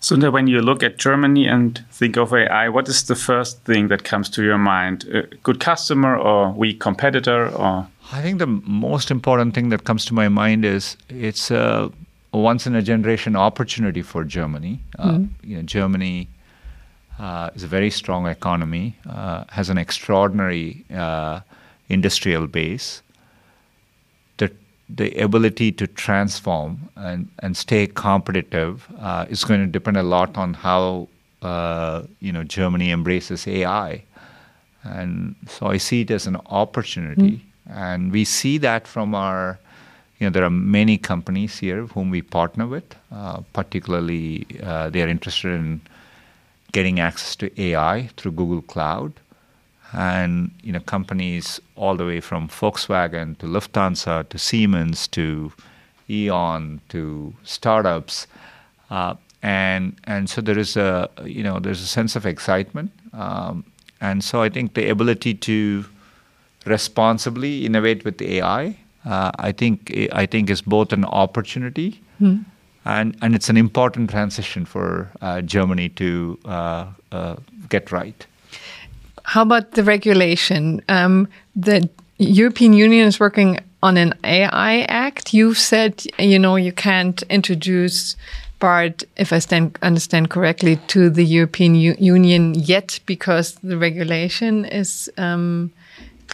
Sundar, 0.00 0.32
when 0.32 0.48
you 0.48 0.60
look 0.60 0.82
at 0.82 0.98
Germany 0.98 1.46
and 1.46 1.84
think 1.92 2.16
of 2.16 2.32
AI, 2.32 2.68
what 2.68 2.88
is 2.88 3.04
the 3.04 3.14
first 3.14 3.64
thing 3.64 3.88
that 3.88 4.02
comes 4.02 4.28
to 4.30 4.42
your 4.42 4.58
mind? 4.58 5.04
A 5.04 5.22
good 5.42 5.60
customer 5.60 6.16
or 6.16 6.50
weak 6.50 6.80
competitor 6.80 7.48
or 7.50 7.86
I 8.12 8.20
think 8.20 8.40
the 8.40 8.46
most 8.46 9.10
important 9.10 9.54
thing 9.54 9.68
that 9.70 9.84
comes 9.84 10.04
to 10.06 10.14
my 10.14 10.28
mind 10.28 10.64
is 10.64 10.96
it's 11.08 11.50
a 11.50 11.90
once 12.32 12.66
in 12.66 12.74
a 12.74 12.82
generation 12.82 13.36
opportunity 13.36 14.02
for 14.02 14.24
Germany. 14.24 14.80
Uh, 14.98 15.20
you 15.42 15.56
know, 15.56 15.62
Germany 15.62 16.28
uh, 17.18 17.50
is 17.54 17.62
a 17.62 17.66
very 17.66 17.90
strong 17.90 18.26
economy, 18.26 18.96
uh, 19.08 19.44
has 19.50 19.68
an 19.70 19.78
extraordinary 19.78 20.84
uh, 20.94 21.40
industrial 21.88 22.46
base. 22.46 23.02
The, 24.38 24.50
the 24.88 25.14
ability 25.20 25.72
to 25.72 25.86
transform 25.86 26.88
and, 26.96 27.28
and 27.40 27.56
stay 27.56 27.86
competitive 27.86 28.88
uh, 28.98 29.26
is 29.28 29.44
going 29.44 29.60
to 29.60 29.66
depend 29.66 29.96
a 29.98 30.02
lot 30.02 30.36
on 30.38 30.54
how 30.54 31.08
uh, 31.42 32.02
you 32.20 32.32
know 32.32 32.44
Germany 32.44 32.90
embraces 32.90 33.46
AI. 33.46 34.04
And 34.84 35.36
so 35.46 35.66
I 35.66 35.76
see 35.76 36.00
it 36.00 36.10
as 36.10 36.26
an 36.26 36.36
opportunity. 36.46 37.44
And 37.68 38.10
we 38.10 38.24
see 38.24 38.58
that 38.58 38.88
from 38.88 39.14
our, 39.14 39.60
you 40.22 40.28
know, 40.28 40.30
there 40.30 40.44
are 40.44 40.50
many 40.50 40.98
companies 40.98 41.58
here 41.58 41.86
whom 41.86 42.10
we 42.10 42.22
partner 42.22 42.64
with, 42.64 42.94
uh, 43.10 43.40
particularly 43.52 44.46
uh, 44.62 44.88
they 44.88 45.02
are 45.02 45.08
interested 45.08 45.52
in 45.52 45.80
getting 46.70 47.00
access 47.00 47.34
to 47.34 47.50
AI 47.60 48.08
through 48.16 48.30
Google 48.30 48.62
Cloud. 48.62 49.14
And, 49.92 50.52
you 50.62 50.72
know, 50.72 50.78
companies 50.78 51.60
all 51.74 51.96
the 51.96 52.06
way 52.06 52.20
from 52.20 52.46
Volkswagen 52.46 53.36
to 53.38 53.46
Lufthansa 53.46 54.28
to 54.28 54.38
Siemens 54.38 55.08
to 55.08 55.52
E.ON 56.08 56.80
to 56.90 57.34
startups. 57.42 58.28
Uh, 58.90 59.16
and, 59.42 59.96
and 60.04 60.30
so 60.30 60.40
there 60.40 60.56
is 60.56 60.76
a, 60.76 61.10
you 61.24 61.42
know, 61.42 61.58
there's 61.58 61.82
a 61.82 61.88
sense 61.88 62.14
of 62.14 62.26
excitement. 62.26 62.92
Um, 63.12 63.64
and 64.00 64.22
so 64.22 64.40
I 64.40 64.50
think 64.50 64.74
the 64.74 64.88
ability 64.88 65.34
to 65.34 65.84
responsibly 66.64 67.66
innovate 67.66 68.04
with 68.04 68.22
AI, 68.22 68.76
uh, 69.04 69.32
I 69.38 69.52
think 69.52 69.92
I 70.12 70.26
think 70.26 70.50
is 70.50 70.62
both 70.62 70.92
an 70.92 71.04
opportunity 71.04 72.00
and 72.84 73.16
and 73.22 73.34
it's 73.34 73.48
an 73.48 73.56
important 73.56 74.10
transition 74.10 74.64
for 74.64 75.10
uh, 75.20 75.40
Germany 75.42 75.88
to 75.90 76.38
uh, 76.44 76.86
uh, 77.10 77.36
get 77.68 77.92
right. 77.92 78.26
How 79.24 79.42
about 79.42 79.72
the 79.72 79.84
regulation? 79.84 80.82
Um, 80.88 81.28
the 81.54 81.88
European 82.18 82.72
Union 82.72 83.06
is 83.06 83.20
working 83.20 83.60
on 83.82 83.96
an 83.96 84.14
AI 84.24 84.80
Act. 84.82 85.32
You've 85.32 85.58
said, 85.58 86.04
you 86.18 86.38
know, 86.38 86.56
you 86.56 86.72
can't 86.72 87.22
introduce 87.30 88.16
Bard, 88.58 89.04
if 89.16 89.32
I 89.32 89.40
stand, 89.40 89.76
understand 89.82 90.30
correctly, 90.30 90.76
to 90.88 91.10
the 91.10 91.24
European 91.24 91.74
U- 91.74 91.96
Union 91.98 92.54
yet 92.54 93.00
because 93.06 93.54
the 93.54 93.76
regulation 93.76 94.64
is 94.64 95.10
um, 95.18 95.72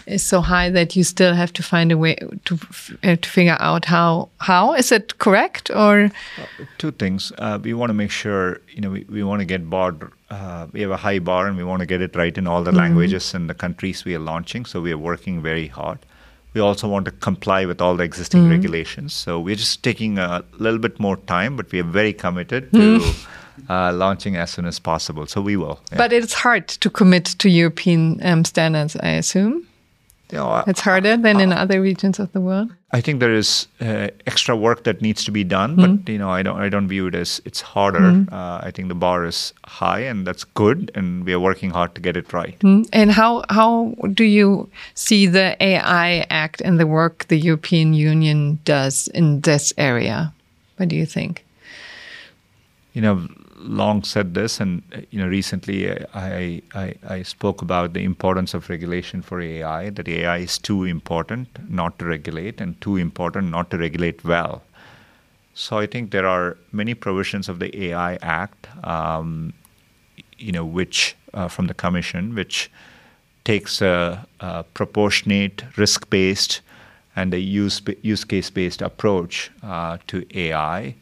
is 0.09 0.23
so 0.23 0.41
high 0.41 0.71
that 0.71 0.97
you 0.97 1.05
still 1.05 1.35
have 1.35 1.53
to 1.53 1.63
find 1.63 1.93
a 1.93 1.99
way 1.99 2.17
to 2.45 2.59
uh, 3.03 3.17
to 3.17 3.29
figure 3.29 3.57
out 3.61 3.85
how 3.85 4.29
how 4.39 4.75
is 4.75 4.93
it 4.93 5.19
correct 5.19 5.71
or 5.71 6.11
Two 6.79 6.91
things. 6.93 7.33
Uh, 7.39 7.59
we 7.63 7.75
want 7.75 7.91
to 7.91 7.95
make 7.95 8.11
sure, 8.11 8.61
you 8.75 8.81
know, 8.81 8.91
we, 8.91 9.05
we 9.09 9.23
want 9.23 9.41
to 9.41 9.45
get 9.45 9.69
bar. 9.69 9.95
Uh, 10.31 10.67
we 10.73 10.81
have 10.81 10.91
a 10.91 10.97
high 10.97 11.19
bar, 11.19 11.47
and 11.47 11.57
we 11.57 11.65
want 11.65 11.81
to 11.81 11.87
get 11.87 12.01
it 12.01 12.17
right 12.17 12.37
in 12.37 12.47
all 12.47 12.63
the 12.63 12.73
languages 12.73 13.35
and 13.35 13.49
the 13.49 13.55
countries 13.55 14.05
we 14.05 14.15
are 14.15 14.21
launching. 14.21 14.65
So 14.65 14.81
we 14.81 14.93
are 14.93 14.99
working 14.99 15.43
very 15.43 15.69
hard. 15.69 15.99
We 16.55 16.61
also 16.61 16.89
want 16.89 17.05
to 17.05 17.11
comply 17.11 17.67
with 17.67 17.81
all 17.81 17.97
the 17.97 18.05
existing 18.05 18.49
regulations. 18.51 19.15
So 19.15 19.39
we're 19.39 19.55
just 19.55 19.83
taking 19.83 20.19
a 20.19 20.43
little 20.59 20.79
bit 20.79 20.99
more 20.99 21.17
time, 21.17 21.57
but 21.57 21.71
we 21.71 21.81
are 21.81 21.85
very 21.85 22.13
committed 22.13 22.73
to 22.73 23.01
uh, 23.69 23.93
launching 23.93 24.37
as 24.37 24.51
soon 24.51 24.65
as 24.65 24.79
possible. 24.79 25.27
So 25.27 25.41
we 25.41 25.57
will. 25.57 25.81
yeah. 25.93 25.99
but 25.99 26.13
it's 26.13 26.33
hard 26.33 26.69
to 26.69 26.91
commit 26.91 27.27
to 27.39 27.49
European 27.49 28.19
um, 28.25 28.45
standards, 28.45 28.97
I 28.97 29.11
assume. 29.11 29.68
You 30.31 30.39
know, 30.39 30.63
It's 30.67 30.81
harder 30.81 31.17
than 31.17 31.41
in 31.41 31.53
other 31.53 31.81
regions 31.81 32.19
of 32.19 32.33
the 32.33 32.41
world. 32.41 32.71
I 32.93 33.01
think 33.01 33.21
there 33.21 33.35
is 33.35 33.67
uh, 33.81 34.09
extra 34.27 34.57
work 34.57 34.85
that 34.85 35.01
needs 35.01 35.25
to 35.25 35.31
be 35.31 35.45
done, 35.45 35.77
but 35.77 36.13
you 36.13 36.19
know, 36.19 36.31
I 36.31 36.43
don't, 36.43 36.59
I 36.59 36.69
don't 36.69 36.89
view 36.89 37.07
it 37.07 37.15
as 37.15 37.41
it's 37.45 37.61
harder. 37.61 38.27
Uh, 38.33 38.61
I 38.63 38.71
think 38.71 38.89
the 38.89 38.95
bar 38.95 39.25
is 39.27 39.53
high, 39.67 40.01
and 40.01 40.27
that's 40.27 40.45
good, 40.45 40.91
and 40.95 41.25
we 41.25 41.33
are 41.33 41.41
working 41.41 41.71
hard 41.71 41.95
to 41.95 42.01
get 42.01 42.17
it 42.17 42.33
right. 42.33 42.57
And 42.93 43.11
how 43.11 43.45
how 43.51 43.95
do 44.13 44.25
you 44.25 44.69
see 44.95 45.27
the 45.27 45.57
AI 45.61 46.27
Act 46.31 46.63
and 46.63 46.79
the 46.79 46.87
work 46.87 47.27
the 47.29 47.39
European 47.39 47.95
Union 47.95 48.59
does 48.65 49.09
in 49.09 49.41
this 49.41 49.73
area? 49.77 50.33
What 50.77 50.89
do 50.89 50.97
you 50.97 51.07
think? 51.07 51.45
You 52.95 53.03
know, 53.03 53.29
long 53.59 54.03
said 54.05 54.35
this, 54.35 54.61
and 54.61 54.83
you 55.11 55.21
know, 55.21 55.29
recently 55.29 55.91
uh, 55.91 56.07
I, 56.15 56.63
I 56.75 56.95
I 57.09 57.23
spoke 57.23 57.63
about 57.63 57.93
the 57.93 58.05
importance 58.05 58.55
of 58.55 58.71
regulation 58.71 59.23
for 59.23 59.41
AI. 59.41 59.91
That 59.91 60.09
AI 60.09 60.39
is 60.39 60.59
too 60.59 60.85
important 60.85 61.49
not 61.71 61.99
to 61.99 62.05
regulate, 62.05 62.61
and 62.61 62.81
too 62.81 62.97
important 62.97 63.51
not 63.51 63.71
to 63.71 63.79
regulate 63.79 64.25
well. 64.25 64.63
So 65.55 65.79
I 65.79 65.87
think 65.87 66.13
there 66.13 66.27
are 66.27 66.57
many 66.71 66.95
provisions 66.95 67.49
of 67.49 67.59
the 67.59 67.77
AI 67.89 68.15
Act, 68.23 68.69
um, 68.85 69.53
you 70.39 70.53
know, 70.53 70.65
which 70.65 71.17
uh, 71.35 71.49
from 71.49 71.67
the 71.67 71.75
Commission, 71.75 72.35
which 72.35 72.71
takes 73.45 73.83
a, 73.83 74.27
a 74.41 74.63
proportionate, 74.63 75.65
risk-based, 75.77 76.61
and 77.17 77.35
a 77.35 77.41
use 77.41 77.83
use 78.03 78.25
case-based 78.25 78.83
approach 78.83 79.51
uh, 79.63 79.99
to 80.07 80.25
AI. 80.39 80.95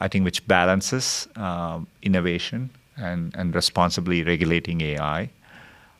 I 0.00 0.08
think 0.08 0.24
which 0.24 0.46
balances 0.46 1.28
um, 1.36 1.86
innovation 2.02 2.70
and, 2.96 3.34
and 3.36 3.54
responsibly 3.54 4.22
regulating 4.22 4.80
AI. 4.80 5.30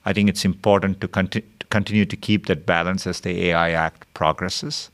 I 0.04 0.12
think 0.12 0.28
it's 0.28 0.44
important 0.44 1.00
to, 1.02 1.08
conti- 1.08 1.44
to 1.60 1.66
continue 1.66 2.06
to 2.06 2.16
keep 2.16 2.46
that 2.46 2.64
balance 2.64 3.06
as 3.06 3.20
the 3.20 3.48
AI 3.48 3.70
Act 3.72 4.12
progresses. 4.14 4.90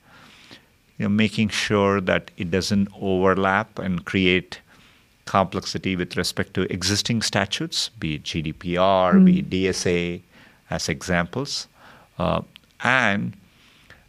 You 0.99 1.05
know, 1.05 1.11
making 1.11 1.51
sure 1.51 2.01
that 2.01 2.31
it 2.37 2.51
doesn't 2.51 2.89
overlap 3.01 3.79
and 3.79 4.05
create 4.05 4.61
complexity 5.27 5.95
with 5.95 6.17
respect 6.17 6.55
to 6.55 6.63
existing 6.73 7.21
statutes, 7.23 7.91
be 8.01 8.15
it 8.15 8.25
GDPR, 8.25 9.25
be 9.25 9.41
it 9.41 9.51
DSA, 9.51 10.23
as 10.71 10.89
examples, 10.89 11.69
uh, 12.19 12.43
and 12.83 13.37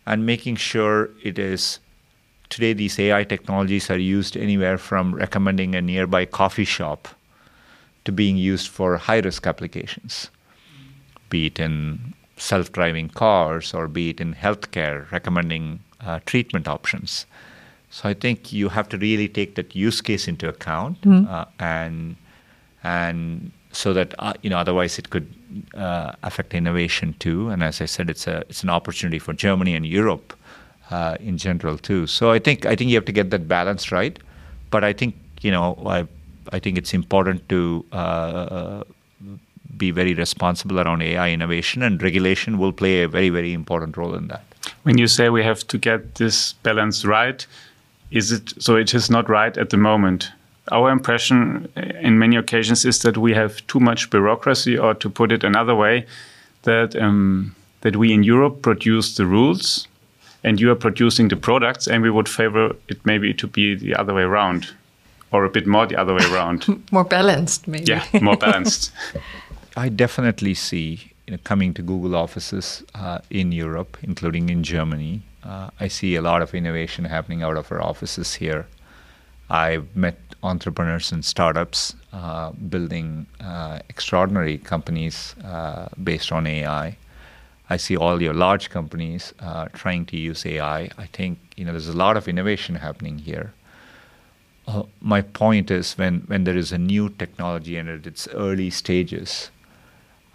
and 0.05 0.25
making 0.25 0.55
sure 0.55 1.09
it 1.21 1.37
is 1.37 1.79
today 2.49 2.73
these 2.73 2.99
AI 2.99 3.23
technologies 3.23 3.89
are 3.89 3.97
used 3.97 4.37
anywhere 4.37 4.77
from 4.77 5.13
recommending 5.13 5.75
a 5.75 5.81
nearby 5.81 6.25
coffee 6.25 6.65
shop 6.65 7.07
to 8.05 8.11
being 8.11 8.37
used 8.37 8.67
for 8.69 8.97
high 8.97 9.19
risk 9.19 9.45
applications, 9.45 10.29
be 11.29 11.47
it 11.47 11.59
in 11.59 12.13
self 12.37 12.71
driving 12.71 13.09
cars 13.09 13.73
or 13.73 13.87
be 13.87 14.09
it 14.09 14.21
in 14.21 14.33
healthcare, 14.33 15.09
recommending 15.11 15.79
uh, 16.01 16.19
treatment 16.25 16.67
options. 16.67 17.25
So 17.89 18.09
I 18.09 18.13
think 18.13 18.53
you 18.53 18.69
have 18.69 18.87
to 18.89 18.97
really 18.97 19.27
take 19.27 19.55
that 19.55 19.75
use 19.75 20.01
case 20.01 20.27
into 20.27 20.47
account, 20.47 20.97
uh, 21.29 21.45
and 21.59 22.15
and 22.83 23.51
so 23.71 23.93
that 23.93 24.13
uh, 24.19 24.33
you 24.41 24.49
know 24.49 24.57
otherwise 24.57 24.99
it 24.99 25.09
could 25.09 25.27
uh, 25.73 26.13
affect 26.23 26.53
innovation 26.53 27.15
too. 27.19 27.49
And 27.49 27.63
as 27.63 27.81
I 27.81 27.85
said, 27.85 28.09
it's 28.09 28.27
a 28.27 28.43
it's 28.49 28.63
an 28.63 28.69
opportunity 28.69 29.19
for 29.19 29.33
Germany 29.33 29.73
and 29.75 29.85
Europe 29.85 30.33
uh, 30.91 31.17
in 31.19 31.37
general 31.37 31.77
too. 31.77 32.07
So 32.07 32.31
I 32.31 32.39
think 32.39 32.65
I 32.65 32.75
think 32.75 32.89
you 32.89 32.95
have 32.95 33.05
to 33.05 33.11
get 33.11 33.29
that 33.31 33.47
balance 33.47 33.91
right. 33.91 34.17
But 34.69 34.83
I 34.83 34.93
think 34.93 35.15
you 35.41 35.51
know 35.51 35.77
I 35.85 36.07
I 36.51 36.59
think 36.59 36.77
it's 36.77 36.93
important 36.93 37.47
to 37.49 37.85
uh, 37.91 38.83
be 39.77 39.91
very 39.91 40.13
responsible 40.13 40.79
around 40.79 41.01
AI 41.01 41.29
innovation, 41.31 41.83
and 41.83 42.01
regulation 42.01 42.57
will 42.57 42.73
play 42.73 43.03
a 43.03 43.07
very 43.07 43.29
very 43.29 43.53
important 43.53 43.97
role 43.97 44.15
in 44.15 44.27
that. 44.27 44.43
When 44.83 44.97
you 44.97 45.07
say 45.07 45.29
we 45.29 45.43
have 45.43 45.65
to 45.67 45.77
get 45.77 46.15
this 46.15 46.53
balance 46.63 47.05
right, 47.05 47.45
is 48.11 48.31
it 48.31 48.53
so? 48.61 48.75
It 48.75 48.93
is 48.93 49.09
not 49.09 49.29
right 49.29 49.57
at 49.57 49.69
the 49.69 49.77
moment. 49.77 50.31
Our 50.69 50.91
impression, 50.91 51.69
in 52.01 52.19
many 52.19 52.35
occasions, 52.35 52.83
is 52.83 52.99
that 52.99 53.17
we 53.17 53.33
have 53.33 53.65
too 53.67 53.79
much 53.79 54.09
bureaucracy, 54.09 54.77
or 54.77 54.93
to 54.95 55.09
put 55.09 55.31
it 55.31 55.43
another 55.43 55.75
way, 55.75 56.05
that 56.63 56.95
um, 56.95 57.55
that 57.81 57.95
we 57.95 58.13
in 58.13 58.23
Europe 58.23 58.61
produce 58.61 59.15
the 59.15 59.25
rules, 59.25 59.87
and 60.43 60.59
you 60.59 60.71
are 60.71 60.75
producing 60.75 61.27
the 61.29 61.35
products, 61.35 61.87
and 61.87 62.03
we 62.03 62.09
would 62.09 62.29
favor 62.29 62.75
it 62.87 63.05
maybe 63.05 63.33
to 63.33 63.47
be 63.47 63.75
the 63.75 63.95
other 63.95 64.13
way 64.13 64.23
around, 64.23 64.69
or 65.31 65.45
a 65.45 65.49
bit 65.49 65.67
more 65.67 65.85
the 65.85 65.95
other 65.95 66.13
way 66.13 66.25
around. 66.31 66.67
more 66.91 67.03
balanced, 67.03 67.67
maybe. 67.67 67.85
Yeah, 67.85 68.05
more 68.21 68.37
balanced. 68.37 68.91
I 69.77 69.89
definitely 69.89 70.53
see 70.53 71.11
you 71.27 71.31
know, 71.33 71.39
coming 71.43 71.73
to 71.75 71.81
Google 71.81 72.15
offices 72.15 72.83
uh, 72.95 73.19
in 73.29 73.51
Europe, 73.51 73.97
including 74.01 74.49
in 74.49 74.63
Germany. 74.63 75.21
Uh, 75.43 75.69
I 75.79 75.87
see 75.87 76.15
a 76.15 76.21
lot 76.21 76.41
of 76.41 76.55
innovation 76.55 77.05
happening 77.05 77.43
out 77.43 77.57
of 77.57 77.71
our 77.71 77.81
offices 77.81 78.33
here. 78.35 78.65
I've 79.49 79.95
met 79.95 80.17
entrepreneurs 80.43 81.11
and 81.11 81.23
startups 81.23 81.95
uh, 82.13 82.51
building 82.51 83.27
uh, 83.39 83.79
extraordinary 83.89 84.57
companies 84.57 85.35
uh, 85.43 85.87
based 86.03 86.31
on 86.31 86.47
AI. 86.47 86.97
I 87.69 87.77
see 87.77 87.97
all 87.97 88.21
your 88.21 88.33
large 88.33 88.69
companies 88.69 89.33
uh, 89.39 89.67
trying 89.73 90.05
to 90.07 90.17
use 90.17 90.45
AI. 90.45 90.89
I 90.97 91.05
think 91.11 91.39
you 91.55 91.65
know 91.65 91.71
there's 91.71 91.87
a 91.87 91.97
lot 91.97 92.17
of 92.17 92.27
innovation 92.27 92.75
happening 92.75 93.17
here. 93.19 93.53
my 95.01 95.21
point 95.21 95.71
is 95.71 95.97
when 95.97 96.15
when 96.31 96.43
there 96.43 96.57
is 96.57 96.71
a 96.71 96.77
new 96.77 97.09
technology 97.09 97.77
and 97.77 97.89
at 97.89 98.07
its 98.07 98.27
early 98.45 98.69
stages, 98.69 99.51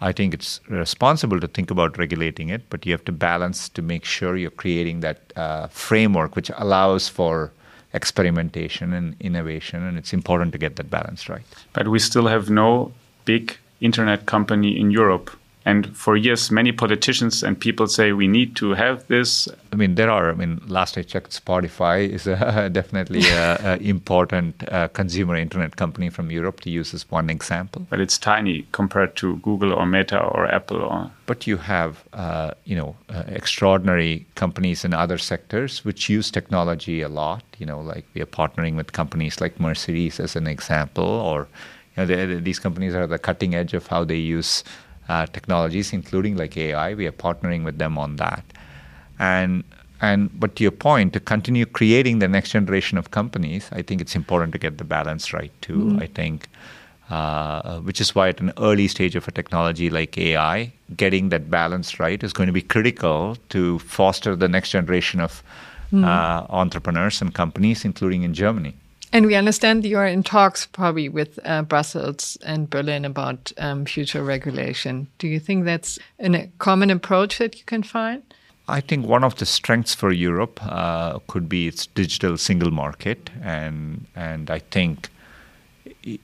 I 0.01 0.11
think 0.11 0.33
it's 0.33 0.59
responsible 0.69 1.39
to 1.39 1.47
think 1.47 1.71
about 1.71 1.97
regulating 1.97 2.49
it, 2.49 2.63
but 2.69 2.85
you 2.85 2.91
have 2.91 3.05
to 3.05 3.11
balance 3.11 3.69
to 3.69 3.81
make 3.81 4.05
sure 4.05 4.35
you're 4.35 4.57
creating 4.63 4.99
that 5.01 5.19
uh, 5.35 5.67
framework 5.67 6.35
which 6.35 6.51
allows 6.57 7.07
for 7.09 7.51
experimentation 7.93 8.93
and 8.93 9.15
innovation, 9.19 9.83
and 9.83 9.97
it's 9.97 10.13
important 10.13 10.51
to 10.51 10.57
get 10.57 10.75
that 10.75 10.89
balance 10.89 11.29
right. 11.29 11.45
But 11.73 11.87
we 11.87 11.99
still 11.99 12.27
have 12.27 12.49
no 12.49 12.91
big 13.25 13.57
internet 13.79 14.25
company 14.25 14.79
in 14.79 14.91
Europe 14.91 15.29
and 15.65 15.95
for 15.95 16.17
years, 16.17 16.51
many 16.51 16.73
politicians 16.73 17.41
and 17.41 17.57
people 17.57 17.87
say 17.87 18.11
we 18.11 18.27
need 18.27 18.55
to 18.57 18.71
have 18.71 19.07
this. 19.07 19.47
I 19.71 19.77
mean, 19.77 19.95
there 19.95 20.11
are. 20.11 20.29
I 20.29 20.33
mean, 20.33 20.61
last 20.67 20.97
I 20.97 21.03
checked, 21.03 21.45
Spotify 21.45 22.09
is 22.09 22.27
a, 22.27 22.69
definitely 22.73 23.21
an 23.29 23.81
important 23.81 24.61
uh, 24.69 24.89
consumer 24.89 25.37
internet 25.37 25.77
company 25.77 26.09
from 26.09 26.31
Europe, 26.31 26.59
to 26.61 26.69
use 26.69 26.93
as 26.93 27.09
one 27.09 27.29
example. 27.29 27.87
But 27.89 28.01
it's 28.01 28.17
tiny 28.17 28.67
compared 28.73 29.15
to 29.17 29.37
Google 29.37 29.73
or 29.73 29.85
Meta 29.85 30.21
or 30.21 30.47
Apple. 30.47 30.81
Or 30.81 31.11
but 31.25 31.47
you 31.47 31.57
have, 31.57 32.03
uh, 32.11 32.51
you 32.65 32.75
know, 32.75 32.97
uh, 33.07 33.23
extraordinary 33.27 34.25
companies 34.35 34.83
in 34.83 34.93
other 34.93 35.17
sectors 35.17 35.85
which 35.85 36.09
use 36.09 36.29
technology 36.29 37.01
a 37.01 37.09
lot. 37.09 37.43
You 37.57 37.65
know, 37.65 37.79
like 37.79 38.05
we 38.13 38.21
are 38.21 38.25
partnering 38.25 38.75
with 38.75 38.91
companies 38.91 39.39
like 39.39 39.61
Mercedes 39.61 40.19
as 40.19 40.35
an 40.35 40.47
example, 40.47 41.05
or 41.05 41.47
you 41.95 42.05
know, 42.05 42.39
these 42.39 42.59
companies 42.59 42.95
are 42.95 43.07
the 43.07 43.19
cutting 43.19 43.55
edge 43.55 43.73
of 43.73 43.87
how 43.87 44.03
they 44.03 44.17
use 44.17 44.63
uh, 45.09 45.25
technologies, 45.27 45.93
including 45.93 46.37
like 46.37 46.57
AI. 46.57 46.93
We 46.93 47.07
are 47.07 47.11
partnering 47.11 47.63
with 47.63 47.77
them 47.77 47.97
on 47.97 48.17
that. 48.17 48.43
And 49.19 49.63
and 50.01 50.37
but 50.39 50.55
to 50.57 50.63
your 50.63 50.71
point, 50.71 51.13
to 51.13 51.19
continue 51.19 51.65
creating 51.65 52.19
the 52.19 52.27
next 52.27 52.51
generation 52.51 52.97
of 52.97 53.11
companies, 53.11 53.69
I 53.71 53.81
think 53.81 54.01
it's 54.01 54.15
important 54.15 54.51
to 54.53 54.59
get 54.59 54.77
the 54.77 54.83
balance 54.83 55.33
right 55.33 55.51
too. 55.61 55.77
Mm-hmm. 55.77 56.03
I 56.03 56.07
think. 56.07 56.47
Uh, 57.09 57.79
which 57.81 57.99
is 57.99 58.15
why 58.15 58.29
at 58.29 58.39
an 58.39 58.51
early 58.57 58.87
stage 58.87 59.13
of 59.15 59.27
a 59.27 59.31
technology 59.31 59.89
like 59.89 60.17
AI, 60.17 60.71
getting 60.95 61.29
that 61.29 61.51
balance 61.51 61.99
right 61.99 62.23
is 62.23 62.31
going 62.31 62.47
to 62.47 62.53
be 62.53 62.61
critical 62.61 63.37
to 63.49 63.77
foster 63.79 64.37
the 64.37 64.47
next 64.47 64.71
generation 64.71 65.19
of 65.19 65.43
mm. 65.91 66.03
uh, 66.03 66.47
entrepreneurs 66.49 67.21
and 67.21 67.33
companies, 67.33 67.85
including 67.85 68.23
in 68.23 68.33
Germany. 68.33 68.73
And 69.13 69.27
we 69.27 69.35
understand 69.35 69.85
you 69.85 69.99
are 69.99 70.07
in 70.07 70.23
talks 70.23 70.65
probably 70.65 71.07
with 71.07 71.39
uh, 71.45 71.61
Brussels 71.61 72.35
and 72.43 72.67
Berlin 72.67 73.05
about 73.05 73.51
um, 73.59 73.85
future 73.85 74.23
regulation. 74.23 75.07
Do 75.19 75.27
you 75.27 75.39
think 75.39 75.65
that's 75.65 75.99
a 76.19 76.49
common 76.57 76.89
approach 76.89 77.37
that 77.37 77.59
you 77.59 77.63
can 77.63 77.83
find? 77.83 78.23
I 78.67 78.81
think 78.81 79.05
one 79.05 79.23
of 79.23 79.35
the 79.35 79.45
strengths 79.45 79.93
for 79.93 80.11
Europe 80.11 80.59
uh, 80.63 81.19
could 81.27 81.47
be 81.47 81.67
its 81.67 81.85
digital 81.85 82.37
single 82.37 82.71
market, 82.71 83.29
and 83.43 84.07
and 84.15 84.49
I 84.49 84.59
think 84.59 85.09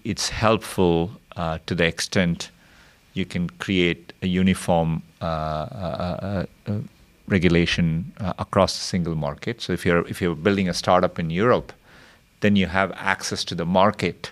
it's 0.03 0.29
helpful 0.29 1.11
uh, 1.35 1.59
to 1.67 1.75
the 1.75 1.85
extent 1.85 2.49
you 3.13 3.25
can 3.25 3.49
create 3.59 4.13
a 4.23 4.27
uniform 4.27 5.03
uh, 5.21 5.25
uh, 5.25 6.45
uh, 6.65 6.79
regulation 7.27 8.13
across 8.39 8.73
the 8.79 8.83
single 8.83 9.15
market. 9.15 9.61
So 9.61 9.73
if 9.73 9.85
you're 9.85 10.07
if 10.07 10.21
you're 10.21 10.35
building 10.35 10.69
a 10.69 10.73
startup 10.73 11.19
in 11.19 11.29
Europe, 11.29 11.73
then 12.41 12.55
you 12.55 12.67
have 12.67 12.91
access 12.95 13.43
to 13.45 13.55
the 13.55 13.65
market, 13.65 14.31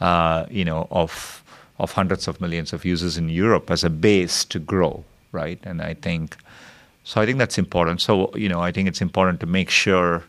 uh, 0.00 0.46
you 0.50 0.64
know, 0.64 0.86
of 0.90 1.42
of 1.78 1.92
hundreds 1.92 2.26
of 2.26 2.40
millions 2.40 2.72
of 2.72 2.84
users 2.84 3.18
in 3.18 3.28
Europe 3.28 3.70
as 3.70 3.84
a 3.84 3.90
base 3.90 4.46
to 4.46 4.58
grow, 4.58 5.04
right? 5.32 5.58
And 5.64 5.82
I 5.82 5.94
think 5.94 6.36
so. 7.04 7.20
I 7.20 7.26
think 7.26 7.38
that's 7.38 7.58
important. 7.58 8.00
So 8.00 8.34
you 8.36 8.48
know, 8.48 8.60
I 8.60 8.72
think 8.72 8.88
it's 8.88 9.00
important 9.00 9.40
to 9.40 9.46
make 9.46 9.70
sure. 9.70 10.22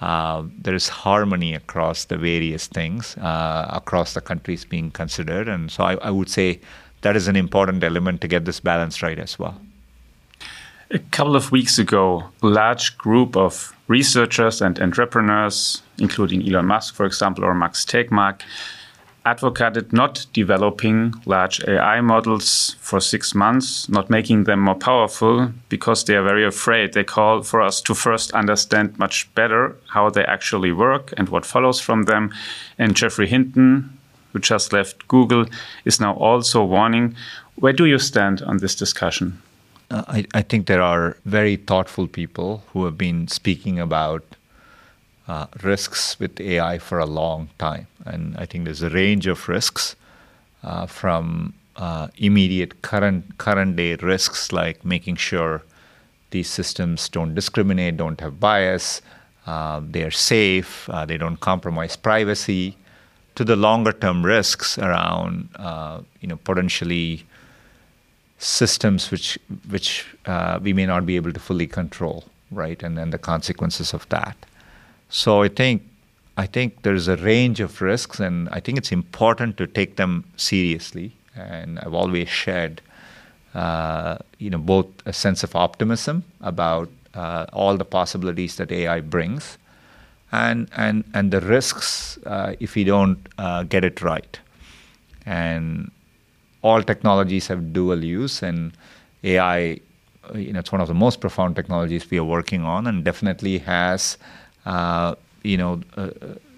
Uh, 0.00 0.42
there 0.58 0.74
is 0.74 0.88
harmony 0.88 1.54
across 1.54 2.06
the 2.06 2.16
various 2.18 2.66
things, 2.66 3.16
uh, 3.18 3.66
across 3.72 4.12
the 4.12 4.20
countries 4.20 4.64
being 4.64 4.90
considered. 4.90 5.48
And 5.48 5.70
so 5.70 5.84
I, 5.84 5.94
I 5.94 6.10
would 6.10 6.28
say 6.28 6.60
that 7.02 7.16
is 7.16 7.28
an 7.28 7.36
important 7.36 7.82
element 7.84 8.20
to 8.20 8.28
get 8.28 8.44
this 8.44 8.60
balance 8.60 9.02
right 9.02 9.18
as 9.18 9.38
well. 9.38 9.58
A 10.94 11.00
couple 11.10 11.34
of 11.34 11.50
weeks 11.50 11.76
ago, 11.80 12.22
a 12.40 12.46
large 12.46 12.96
group 12.98 13.36
of 13.36 13.74
researchers 13.88 14.62
and 14.62 14.78
entrepreneurs, 14.78 15.82
including 15.98 16.48
Elon 16.48 16.66
Musk, 16.66 16.94
for 16.94 17.04
example, 17.04 17.44
or 17.44 17.52
Max 17.52 17.84
Tegmark, 17.84 18.42
advocated 19.24 19.92
not 19.92 20.24
developing 20.32 21.12
large 21.26 21.60
AI 21.64 22.00
models 22.00 22.76
for 22.78 23.00
six 23.00 23.34
months, 23.34 23.88
not 23.88 24.08
making 24.08 24.44
them 24.44 24.60
more 24.60 24.76
powerful, 24.76 25.50
because 25.68 26.04
they 26.04 26.14
are 26.14 26.22
very 26.22 26.46
afraid. 26.46 26.92
They 26.92 27.02
call 27.02 27.42
for 27.42 27.60
us 27.60 27.80
to 27.80 27.94
first 27.94 28.30
understand 28.30 28.96
much 28.96 29.34
better 29.34 29.76
how 29.88 30.10
they 30.10 30.24
actually 30.24 30.70
work 30.70 31.12
and 31.16 31.28
what 31.28 31.44
follows 31.44 31.80
from 31.80 32.04
them. 32.04 32.32
And 32.78 32.94
Geoffrey 32.94 33.26
Hinton, 33.26 33.98
who 34.32 34.38
just 34.38 34.72
left 34.72 35.08
Google, 35.08 35.46
is 35.84 35.98
now 35.98 36.14
also 36.14 36.62
warning. 36.62 37.16
Where 37.56 37.72
do 37.72 37.84
you 37.84 37.98
stand 37.98 38.42
on 38.42 38.58
this 38.58 38.76
discussion? 38.76 39.42
I, 39.90 40.26
I, 40.34 40.42
think 40.42 40.66
there 40.66 40.82
are 40.82 41.16
very 41.24 41.56
thoughtful 41.56 42.08
people 42.08 42.62
who 42.72 42.84
have 42.84 42.96
been 42.96 43.28
speaking 43.28 43.78
about 43.78 44.24
uh, 45.28 45.46
risks 45.62 46.18
with 46.18 46.40
AI 46.40 46.78
for 46.78 46.98
a 46.98 47.06
long 47.06 47.50
time. 47.58 47.86
And 48.04 48.36
I 48.36 48.46
think 48.46 48.64
there's 48.64 48.82
a 48.82 48.90
range 48.90 49.26
of 49.26 49.48
risks 49.48 49.96
uh, 50.62 50.86
from 50.86 51.54
uh, 51.76 52.08
immediate 52.16 52.82
current, 52.82 53.38
current 53.38 53.76
day 53.76 53.94
risks 53.96 54.52
like 54.52 54.84
making 54.84 55.16
sure 55.16 55.62
these 56.30 56.48
systems 56.48 57.08
don't 57.08 57.34
discriminate, 57.34 57.96
don't 57.96 58.20
have 58.20 58.40
bias, 58.40 59.02
uh, 59.46 59.80
they 59.88 60.02
are 60.02 60.10
safe, 60.10 60.88
uh, 60.88 61.04
they 61.04 61.18
don't 61.18 61.40
compromise 61.40 61.96
privacy, 61.96 62.76
to 63.34 63.44
the 63.44 63.56
longer 63.56 63.92
term 63.92 64.24
risks 64.24 64.78
around 64.78 65.48
you 66.20 66.28
know, 66.28 66.36
potentially 66.44 67.24
systems 68.44 69.10
which 69.10 69.38
which 69.70 70.06
uh, 70.26 70.58
we 70.62 70.72
may 70.72 70.86
not 70.86 71.06
be 71.06 71.16
able 71.16 71.32
to 71.32 71.40
fully 71.40 71.66
control, 71.66 72.24
right? 72.50 72.82
And 72.82 72.98
then 72.98 73.10
the 73.10 73.18
consequences 73.18 73.94
of 73.94 74.08
that. 74.10 74.36
So 75.08 75.42
I 75.42 75.48
think 75.48 75.82
I 76.36 76.46
think 76.46 76.82
there's 76.82 77.08
a 77.08 77.16
range 77.16 77.60
of 77.60 77.80
risks, 77.80 78.20
and 78.20 78.48
I 78.50 78.60
think 78.60 78.78
it's 78.78 78.92
important 78.92 79.56
to 79.58 79.66
take 79.66 79.96
them 79.96 80.24
seriously. 80.36 81.12
And 81.36 81.78
I've 81.78 81.94
always 81.94 82.28
shared, 82.28 82.80
uh, 83.54 84.18
you 84.38 84.50
know, 84.50 84.58
both 84.58 84.86
a 85.06 85.12
sense 85.12 85.42
of 85.42 85.56
optimism 85.56 86.24
about 86.40 86.90
uh, 87.14 87.46
all 87.52 87.76
the 87.76 87.84
possibilities 87.84 88.56
that 88.56 88.70
AI 88.72 89.00
brings, 89.00 89.58
and 90.32 90.68
and 90.76 91.04
and 91.14 91.30
the 91.30 91.40
risks 91.40 92.18
uh, 92.26 92.54
if 92.60 92.74
we 92.74 92.84
don't 92.84 93.28
uh, 93.38 93.62
get 93.62 93.84
it 93.84 94.02
right. 94.02 94.38
And 95.24 95.90
all 96.64 96.82
technologies 96.82 97.46
have 97.48 97.72
dual 97.72 98.02
use, 98.02 98.42
and 98.42 98.72
AI 99.22 99.80
you 100.34 100.52
know, 100.52 100.60
it's 100.60 100.72
one 100.72 100.80
of 100.80 100.88
the 100.88 100.94
most 100.94 101.20
profound 101.20 101.56
technologies 101.56 102.10
we 102.10 102.18
are 102.18 102.24
working 102.24 102.62
on, 102.62 102.86
and 102.86 103.04
definitely 103.04 103.58
has, 103.58 104.16
uh, 104.64 105.14
you 105.42 105.56
know, 105.56 105.80
uh, 105.96 106.10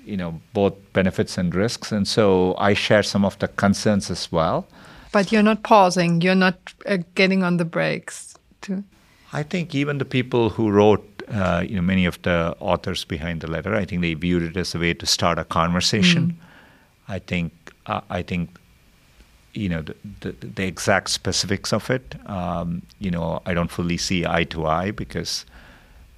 you 0.05 0.17
know, 0.17 0.41
both 0.53 0.75
benefits 0.93 1.37
and 1.37 1.55
risks. 1.55 1.91
And 1.91 2.07
so 2.07 2.55
I 2.59 2.75
share 2.75 3.03
some 3.03 3.25
of 3.25 3.39
the 3.41 3.49
concerns 3.49 4.11
as 4.11 4.31
well. 4.31 4.67
But 5.13 5.33
you're 5.33 5.43
not 5.43 5.65
pausing. 5.65 6.21
You're 6.21 6.37
not 6.37 6.57
uh, 6.87 6.99
getting 7.15 7.43
on 7.43 7.57
the 7.57 7.65
brakes. 7.65 8.35
Too. 8.61 8.85
I 9.33 9.43
think 9.43 9.75
even 9.75 9.99
the 9.99 10.05
people 10.05 10.51
who 10.51 10.71
wrote, 10.71 11.23
uh, 11.29 11.65
you 11.67 11.75
know, 11.75 11.83
many 11.83 12.07
of 12.07 12.23
the 12.23 12.57
authors 12.61 13.05
behind 13.05 13.41
the 13.41 13.51
letter, 13.51 13.75
I 13.75 13.85
think 13.85 14.03
they 14.03 14.15
viewed 14.15 14.45
it 14.45 14.57
as 14.57 14.75
a 14.75 14.79
way 14.79 14.95
to 14.95 15.07
start 15.07 15.39
a 15.39 15.45
conversation. 15.45 16.27
Mm. 16.27 16.35
I 17.09 17.19
think, 17.19 17.53
uh, 17.87 18.01
I 18.09 18.23
think 18.23 18.59
you 19.57 19.69
know 19.69 19.83
the, 19.83 19.95
the, 20.21 20.33
the, 20.47 20.65
exact 20.65 21.11
specifics 21.11 21.73
of 21.73 21.91
it. 21.91 22.15
Um, 22.27 22.83
you 22.99 23.11
know, 23.11 23.43
I 23.47 23.55
don't 23.55 23.71
fully 23.71 23.97
see 23.97 24.27
eye 24.27 24.45
to 24.45 24.67
eye 24.67 24.91
because 24.91 25.45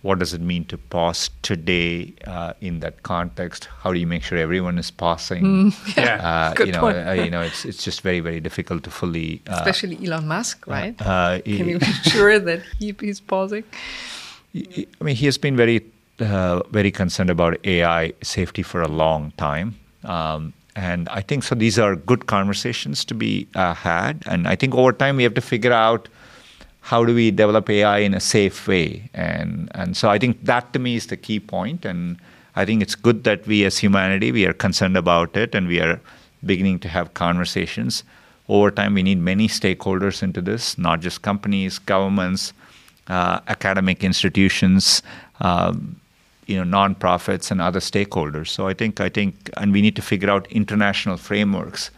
what 0.03 0.19
does 0.19 0.33
it 0.33 0.41
mean 0.41 0.65
to 0.67 0.79
pause 0.79 1.31
today 1.43 2.15
uh, 2.27 2.53
in 2.61 2.81
that 2.81 3.03
context? 3.03 3.69
How 3.83 3.93
do 3.93 3.99
you 3.99 4.07
make 4.07 4.23
sure 4.23 4.39
everyone 4.39 4.79
is 4.79 4.91
pausing? 4.91 5.43
Mm, 5.43 5.97
yeah, 5.97 6.29
uh, 6.29 6.55
Good 6.55 6.69
you 6.69 6.73
know, 6.73 6.89
uh, 6.89 7.13
you 7.13 7.31
know, 7.31 7.43
it's 7.43 7.65
it's 7.65 7.83
just 7.83 8.03
very 8.03 8.21
very 8.21 8.41
difficult 8.41 8.85
to 8.85 8.91
fully. 8.91 9.43
Uh, 9.49 9.55
Especially 9.57 9.99
Elon 10.07 10.29
Musk, 10.29 10.67
uh, 10.69 10.71
right? 10.71 10.95
Uh, 11.01 11.41
Can 11.41 11.69
you 11.69 11.79
be 11.89 11.93
sure 12.11 12.39
that 12.39 12.63
he, 12.79 12.95
he's 13.01 13.21
pausing? 13.21 13.65
I 14.55 14.87
mean, 15.01 15.17
he 15.17 15.27
has 15.27 15.39
been 15.39 15.57
very 15.57 15.85
very 16.19 16.91
concerned 16.91 17.31
about 17.31 17.65
AI 17.65 18.13
safety 18.23 18.63
for 18.63 18.83
a 18.83 18.89
long 18.89 19.33
time. 19.37 19.77
Um, 20.05 20.53
and 20.79 21.09
I 21.09 21.23
think 21.23 21.43
so. 21.43 21.57
These 21.57 21.79
are 21.79 21.97
good 21.97 22.27
conversations 22.27 23.05
to 23.07 23.15
be 23.15 23.49
uh, 23.55 23.75
had, 23.75 24.23
and 24.27 24.47
I 24.47 24.55
think 24.55 24.75
over 24.75 24.93
time 24.93 25.17
we 25.17 25.25
have 25.25 25.35
to 25.35 25.41
figure 25.41 25.73
out 25.73 26.09
how 26.81 27.05
do 27.05 27.15
we 27.15 27.31
develop 27.31 27.69
AI 27.69 27.99
in 27.99 28.15
a 28.15 28.21
safe 28.21 28.69
way, 28.69 29.11
and 29.13 29.71
and 29.75 29.97
so 29.97 30.09
I 30.09 30.19
think 30.19 30.45
that 30.45 30.73
to 30.75 30.79
me 30.79 30.95
is 30.95 31.09
the 31.09 31.17
key 31.17 31.41
point. 31.41 31.85
and 31.85 32.19
I 32.61 32.65
think 32.65 32.83
it's 32.83 32.97
good 33.07 33.23
that 33.25 33.47
we 33.47 33.65
as 33.65 33.79
humanity 33.79 34.33
we 34.37 34.45
are 34.47 34.53
concerned 34.53 34.97
about 34.97 35.37
it, 35.37 35.55
and 35.55 35.69
we 35.75 35.81
are 35.81 36.01
beginning 36.53 36.79
to 36.87 36.89
have 36.89 37.13
conversations. 37.15 38.03
Over 38.49 38.71
time, 38.71 38.95
we 38.95 39.03
need 39.03 39.19
many 39.19 39.47
stakeholders 39.49 40.23
into 40.23 40.41
this, 40.41 40.79
not 40.79 41.01
just 41.01 41.23
companies, 41.23 41.79
governments, 41.79 42.53
uh, 43.09 43.41
academic 43.49 44.05
institutions. 44.11 45.03
Um, 45.41 46.01
you 46.49 46.57
know 46.57 46.79
nonprofits 46.79 47.51
and 47.51 47.61
other 47.61 47.81
stakeholders. 47.81 48.49
So 48.49 48.67
I 48.67 48.75
think 48.75 49.01
I 49.01 49.09
think 49.09 49.51
and 49.57 49.73
we 49.73 49.81
need 49.83 49.97
to 49.97 50.03
figure 50.03 50.31
out 50.31 50.51
international 50.51 51.17
frameworks 51.17 51.91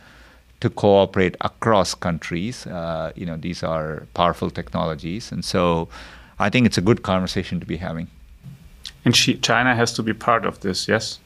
to 0.61 0.69
cooperate 0.69 1.37
across 1.41 1.95
countries. 1.95 2.67
Uh, 2.67 3.13
you 3.15 3.25
know 3.25 3.37
these 3.37 3.63
are 3.63 4.07
powerful 4.15 4.51
technologies, 4.51 5.33
and 5.33 5.45
so 5.45 5.89
I 6.39 6.51
think 6.51 6.67
it's 6.67 6.79
a 6.79 6.83
good 6.83 7.03
conversation 7.03 7.61
to 7.61 7.67
be 7.67 7.79
having. 7.79 8.09
And 9.05 9.15
China 9.15 9.75
has 9.75 9.95
to 9.95 10.03
be 10.03 10.13
part 10.13 10.45
of 10.45 10.61
this, 10.61 10.87
yes 10.87 11.21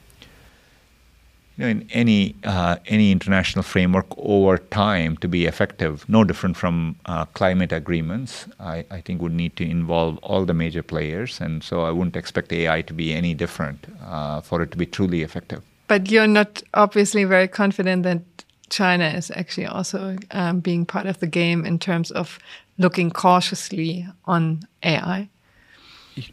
you 1.57 1.63
know, 1.63 1.69
in 1.69 1.87
any 1.91 2.35
uh, 2.43 2.77
any 2.87 3.11
international 3.11 3.63
framework 3.63 4.05
over 4.17 4.57
time 4.57 5.17
to 5.17 5.27
be 5.27 5.45
effective, 5.45 6.07
no 6.09 6.23
different 6.23 6.57
from 6.57 6.95
uh, 7.05 7.25
climate 7.25 7.71
agreements, 7.71 8.45
I, 8.59 8.85
I, 8.91 9.01
think 9.01 9.21
would 9.21 9.33
need 9.33 9.55
to 9.57 9.63
involve 9.63 10.17
all 10.17 10.45
the 10.45 10.53
major 10.53 10.83
players, 10.83 11.39
and 11.39 11.63
so 11.63 11.81
I 11.81 11.91
wouldn't 11.91 12.15
expect 12.15 12.51
AI 12.51 12.81
to 12.81 12.93
be 12.93 13.13
any 13.13 13.33
different 13.33 13.87
uh, 14.03 14.41
for 14.41 14.61
it 14.61 14.71
to 14.71 14.77
be 14.77 14.85
truly 14.85 15.21
effective. 15.21 15.63
But 15.87 16.11
you're 16.11 16.27
not 16.27 16.61
obviously 16.73 17.23
very 17.23 17.47
confident 17.47 18.03
that 18.03 18.21
China 18.69 19.05
is 19.07 19.31
actually 19.31 19.67
also 19.67 20.17
um, 20.31 20.59
being 20.59 20.85
part 20.85 21.05
of 21.05 21.19
the 21.19 21.27
game 21.27 21.65
in 21.65 21.79
terms 21.79 22.11
of 22.11 22.39
looking 22.77 23.11
cautiously 23.11 24.05
on 24.25 24.61
AI 24.83 25.29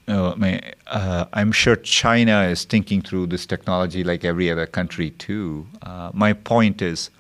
uh, 0.09 0.35
uh, 0.87 1.25
I'm 1.33 1.53
sure 1.53 1.77
China 1.77 2.43
is 2.45 2.65
thinking 2.65 3.03
through 3.03 3.27
this 3.27 3.47
technology 3.47 4.05
like 4.05 4.25
every 4.25 4.51
other 4.51 4.67
country 4.67 5.11
too. 5.11 5.67
Uh, 5.83 6.11
my 6.13 6.33
point 6.33 6.83
is, 6.83 7.11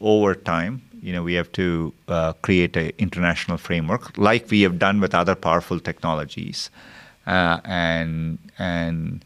over 0.00 0.34
time, 0.34 0.82
you 1.02 1.12
know, 1.12 1.22
we 1.22 1.34
have 1.34 1.50
to 1.52 1.92
uh, 2.08 2.32
create 2.34 2.76
an 2.76 2.92
international 2.98 3.56
framework 3.56 4.16
like 4.16 4.50
we 4.50 4.62
have 4.62 4.78
done 4.78 5.00
with 5.00 5.14
other 5.14 5.34
powerful 5.34 5.78
technologies, 5.78 6.70
uh, 7.26 7.60
and 7.64 8.38
and 8.58 9.24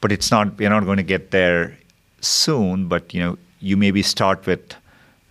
but 0.00 0.12
it's 0.12 0.30
not 0.30 0.58
we're 0.58 0.70
not 0.70 0.84
going 0.84 0.96
to 0.96 1.02
get 1.02 1.30
there 1.30 1.76
soon. 2.20 2.88
But 2.88 3.12
you 3.12 3.20
know, 3.20 3.38
you 3.60 3.76
maybe 3.76 4.02
start 4.02 4.46
with 4.46 4.74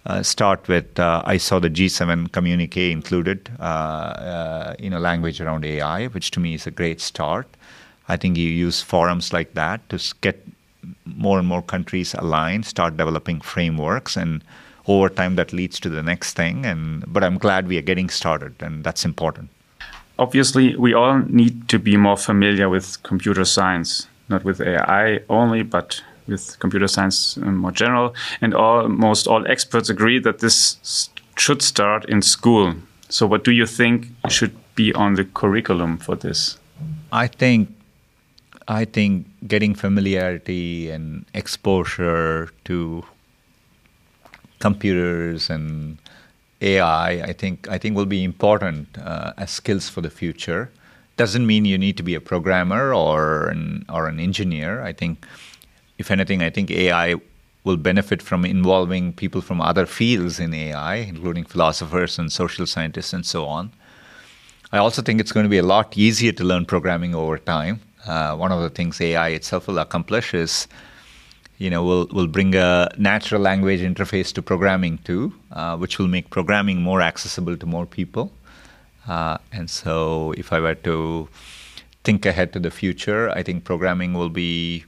uh, 0.06 0.24
start 0.24 0.68
with 0.68 1.00
uh, 1.00 1.22
I 1.26 1.38
saw 1.38 1.60
the 1.60 1.70
G7 1.70 2.32
communique 2.32 2.92
included, 2.92 3.50
uh, 3.60 3.64
uh, 3.64 4.76
you 4.80 4.90
know, 4.90 5.00
language 5.00 5.42
around 5.42 5.66
AI, 5.66 6.08
which 6.08 6.32
to 6.32 6.40
me 6.40 6.54
is 6.54 6.66
a 6.66 6.72
great 6.72 7.02
start. 7.02 7.48
I 8.08 8.18
think 8.18 8.38
you 8.38 8.50
use 8.50 8.82
forums 8.82 9.34
like 9.34 9.54
that 9.54 9.88
to 9.90 10.00
get 10.22 10.46
more 11.06 11.38
and 11.38 11.48
more 11.48 11.62
countries 11.62 12.14
aligned, 12.16 12.66
start 12.66 12.98
developing 12.98 13.42
frameworks, 13.42 14.16
and 14.16 14.44
over 14.88 15.10
time 15.10 15.36
that 15.36 15.54
leads 15.54 15.80
to 15.82 15.90
the 15.90 16.02
next 16.02 16.34
thing. 16.34 16.66
And 16.66 17.04
but 17.12 17.24
I'm 17.24 17.38
glad 17.38 17.68
we 17.68 17.78
are 17.78 17.84
getting 17.84 18.10
started, 18.10 18.56
and 18.62 18.84
that's 18.84 19.06
important. 19.06 19.50
Obviously, 20.18 20.76
we 20.76 20.94
all 20.94 21.20
need 21.20 21.70
to 21.70 21.80
be 21.80 21.98
more 21.98 22.18
familiar 22.18 22.68
with 22.68 23.02
computer 23.04 23.46
science, 23.46 24.08
not 24.28 24.44
with 24.44 24.60
AI 24.60 25.20
only, 25.30 25.64
but 25.64 26.02
with 26.30 26.58
computer 26.60 26.88
science 26.88 27.38
in 27.38 27.58
more 27.58 27.72
general, 27.72 28.14
and 28.42 28.54
almost 28.54 29.28
all 29.28 29.46
experts 29.48 29.90
agree 29.90 30.20
that 30.20 30.40
this 30.40 31.10
should 31.38 31.62
start 31.62 32.06
in 32.06 32.22
school. 32.22 32.76
So, 33.10 33.26
what 33.26 33.44
do 33.44 33.52
you 33.52 33.66
think 33.66 34.08
should 34.30 34.56
be 34.76 34.94
on 34.94 35.16
the 35.16 35.26
curriculum 35.26 35.98
for 35.98 36.16
this? 36.16 36.58
I 37.12 37.28
think, 37.28 37.70
I 38.68 38.86
think 38.86 39.26
getting 39.48 39.74
familiarity 39.74 40.90
and 40.92 41.26
exposure 41.34 42.50
to 42.66 43.04
computers 44.60 45.50
and 45.50 45.98
AI, 46.62 47.10
I 47.24 47.34
think, 47.34 47.68
I 47.70 47.78
think 47.78 47.96
will 47.96 48.06
be 48.06 48.24
important 48.24 48.98
uh, 48.98 49.34
as 49.38 49.50
skills 49.50 49.90
for 49.90 50.02
the 50.02 50.10
future. 50.10 50.70
Doesn't 51.18 51.46
mean 51.46 51.66
you 51.66 51.78
need 51.78 51.98
to 51.98 52.04
be 52.04 52.16
a 52.16 52.22
programmer 52.22 52.94
or 52.94 53.48
an 53.50 53.86
or 53.90 54.08
an 54.08 54.20
engineer. 54.20 54.82
I 54.82 54.94
think 54.94 55.26
if 56.00 56.10
anything, 56.10 56.42
I 56.42 56.50
think 56.50 56.72
AI 56.72 57.16
will 57.66 57.78
benefit 57.78 58.22
from 58.22 58.46
involving 58.46 59.14
people 59.14 59.42
from 59.42 59.60
other 59.62 59.86
fields 59.86 60.40
in 60.40 60.54
AI, 60.54 60.96
including 60.96 61.44
philosophers 61.44 62.18
and 62.18 62.32
social 62.32 62.66
scientists 62.66 63.14
and 63.14 63.26
so 63.26 63.46
on. 63.46 63.72
I 64.72 64.78
also 64.78 65.02
think 65.02 65.20
it's 65.20 65.34
going 65.34 65.44
to 65.44 65.50
be 65.50 65.58
a 65.58 65.64
lot 65.64 65.98
easier 65.98 66.32
to 66.32 66.44
learn 66.44 66.66
programming 66.66 67.14
over 67.14 67.38
time. 67.38 67.82
Uh, 68.06 68.36
one 68.36 68.52
of 68.52 68.62
the 68.62 68.70
things 68.70 69.02
AI 69.02 69.30
itself 69.30 69.68
will 69.68 69.78
accomplish 69.78 70.34
is, 70.34 70.68
you 71.58 71.70
know, 71.70 71.84
will 71.84 72.08
will 72.14 72.28
bring 72.28 72.56
a 72.56 72.90
natural 72.98 73.42
language 73.42 73.82
interface 73.82 74.32
to 74.34 74.42
programming 74.42 75.00
too, 75.00 75.34
uh, 75.52 75.76
which 75.76 76.00
will 76.00 76.08
make 76.08 76.30
programming 76.30 76.82
more 76.82 77.02
accessible 77.02 77.58
to 77.58 77.66
more 77.66 77.86
people. 77.86 78.32
Uh, 79.06 79.38
and 79.52 79.70
so, 79.70 80.34
if 80.38 80.54
I 80.54 80.62
were 80.62 80.76
to 80.76 81.28
think 82.06 82.26
ahead 82.26 82.54
to 82.54 82.60
the 82.60 82.72
future, 82.72 83.30
I 83.32 83.44
think 83.44 83.66
programming 83.66 84.14
will 84.14 84.30
be 84.30 84.86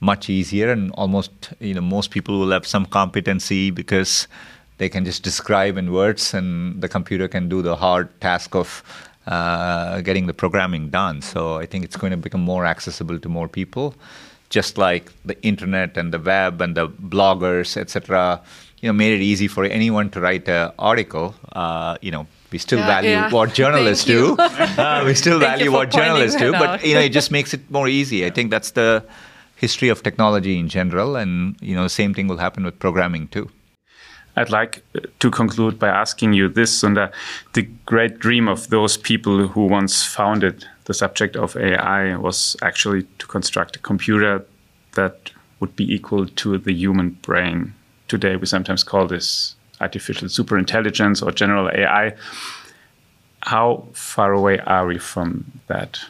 much 0.00 0.28
easier 0.28 0.70
and 0.70 0.92
almost 0.92 1.30
you 1.60 1.74
know 1.74 1.80
most 1.80 2.10
people 2.10 2.38
will 2.38 2.50
have 2.50 2.66
some 2.66 2.86
competency 2.86 3.70
because 3.70 4.28
they 4.78 4.88
can 4.88 5.04
just 5.04 5.22
describe 5.22 5.78
in 5.78 5.92
words 5.92 6.34
and 6.34 6.80
the 6.82 6.88
computer 6.88 7.28
can 7.28 7.48
do 7.48 7.62
the 7.62 7.76
hard 7.76 8.08
task 8.20 8.54
of 8.54 8.82
uh, 9.26 10.00
getting 10.02 10.26
the 10.26 10.34
programming 10.34 10.90
done. 10.90 11.22
So 11.22 11.56
i 11.56 11.66
think 11.66 11.84
it's 11.84 11.96
going 11.96 12.12
to 12.12 12.16
become 12.16 12.42
more 12.42 12.66
accessible 12.66 13.18
to 13.18 13.28
more 13.28 13.48
people. 13.48 13.94
Just 14.48 14.78
like 14.78 15.10
the 15.24 15.40
internet 15.42 15.96
and 15.96 16.14
the 16.14 16.20
web 16.20 16.60
and 16.60 16.76
the 16.76 16.88
bloggers 16.88 17.76
etc 17.76 18.40
you 18.80 18.88
know 18.88 18.92
made 18.92 19.12
it 19.12 19.22
easy 19.22 19.48
for 19.48 19.64
anyone 19.64 20.10
to 20.10 20.20
write 20.20 20.48
an 20.48 20.70
article 20.78 21.34
uh, 21.52 21.96
you 22.00 22.10
know 22.10 22.26
we 22.52 22.58
still 22.58 22.78
yeah, 22.78 22.86
value 22.86 23.10
yeah. 23.10 23.30
what 23.30 23.52
journalists 23.60 24.04
do. 24.04 24.36
uh, 24.38 25.02
we 25.04 25.14
still 25.14 25.40
value 25.40 25.72
what 25.72 25.90
journalists 25.90 26.38
do 26.38 26.52
but 26.52 26.84
you 26.84 26.94
know 26.94 27.00
it 27.00 27.08
just 27.08 27.30
makes 27.30 27.54
it 27.54 27.68
more 27.70 27.88
easy. 27.88 28.24
I 28.24 28.30
think 28.30 28.50
that's 28.50 28.70
the 28.70 29.04
history 29.56 29.88
of 29.88 30.02
technology 30.02 30.58
in 30.58 30.68
general, 30.68 31.16
and 31.16 31.56
you 31.60 31.74
know, 31.74 31.82
the 31.82 31.90
same 31.90 32.14
thing 32.14 32.28
will 32.28 32.38
happen 32.38 32.64
with 32.64 32.78
programming 32.78 33.28
too. 33.28 33.50
I'd 34.36 34.50
like 34.50 34.82
uh, 34.94 35.00
to 35.18 35.30
conclude 35.30 35.78
by 35.78 35.88
asking 35.88 36.34
you 36.34 36.48
this, 36.48 36.82
Sundar. 36.82 37.10
The 37.54 37.62
great 37.86 38.18
dream 38.18 38.48
of 38.48 38.68
those 38.68 38.96
people 38.96 39.48
who 39.48 39.66
once 39.66 40.04
founded 40.04 40.66
the 40.84 40.94
subject 40.94 41.36
of 41.36 41.56
AI 41.56 42.16
was 42.16 42.56
actually 42.62 43.04
to 43.18 43.26
construct 43.26 43.76
a 43.76 43.78
computer 43.78 44.44
that 44.92 45.30
would 45.58 45.74
be 45.74 45.92
equal 45.92 46.26
to 46.26 46.58
the 46.58 46.72
human 46.72 47.10
brain. 47.22 47.74
Today, 48.08 48.36
we 48.36 48.46
sometimes 48.46 48.84
call 48.84 49.06
this 49.06 49.56
artificial 49.80 50.28
superintelligence 50.28 51.26
or 51.26 51.32
general 51.32 51.70
AI. 51.70 52.14
How 53.40 53.86
far 53.92 54.32
away 54.32 54.58
are 54.60 54.86
we 54.86 54.98
from 54.98 55.60
that? 55.68 56.00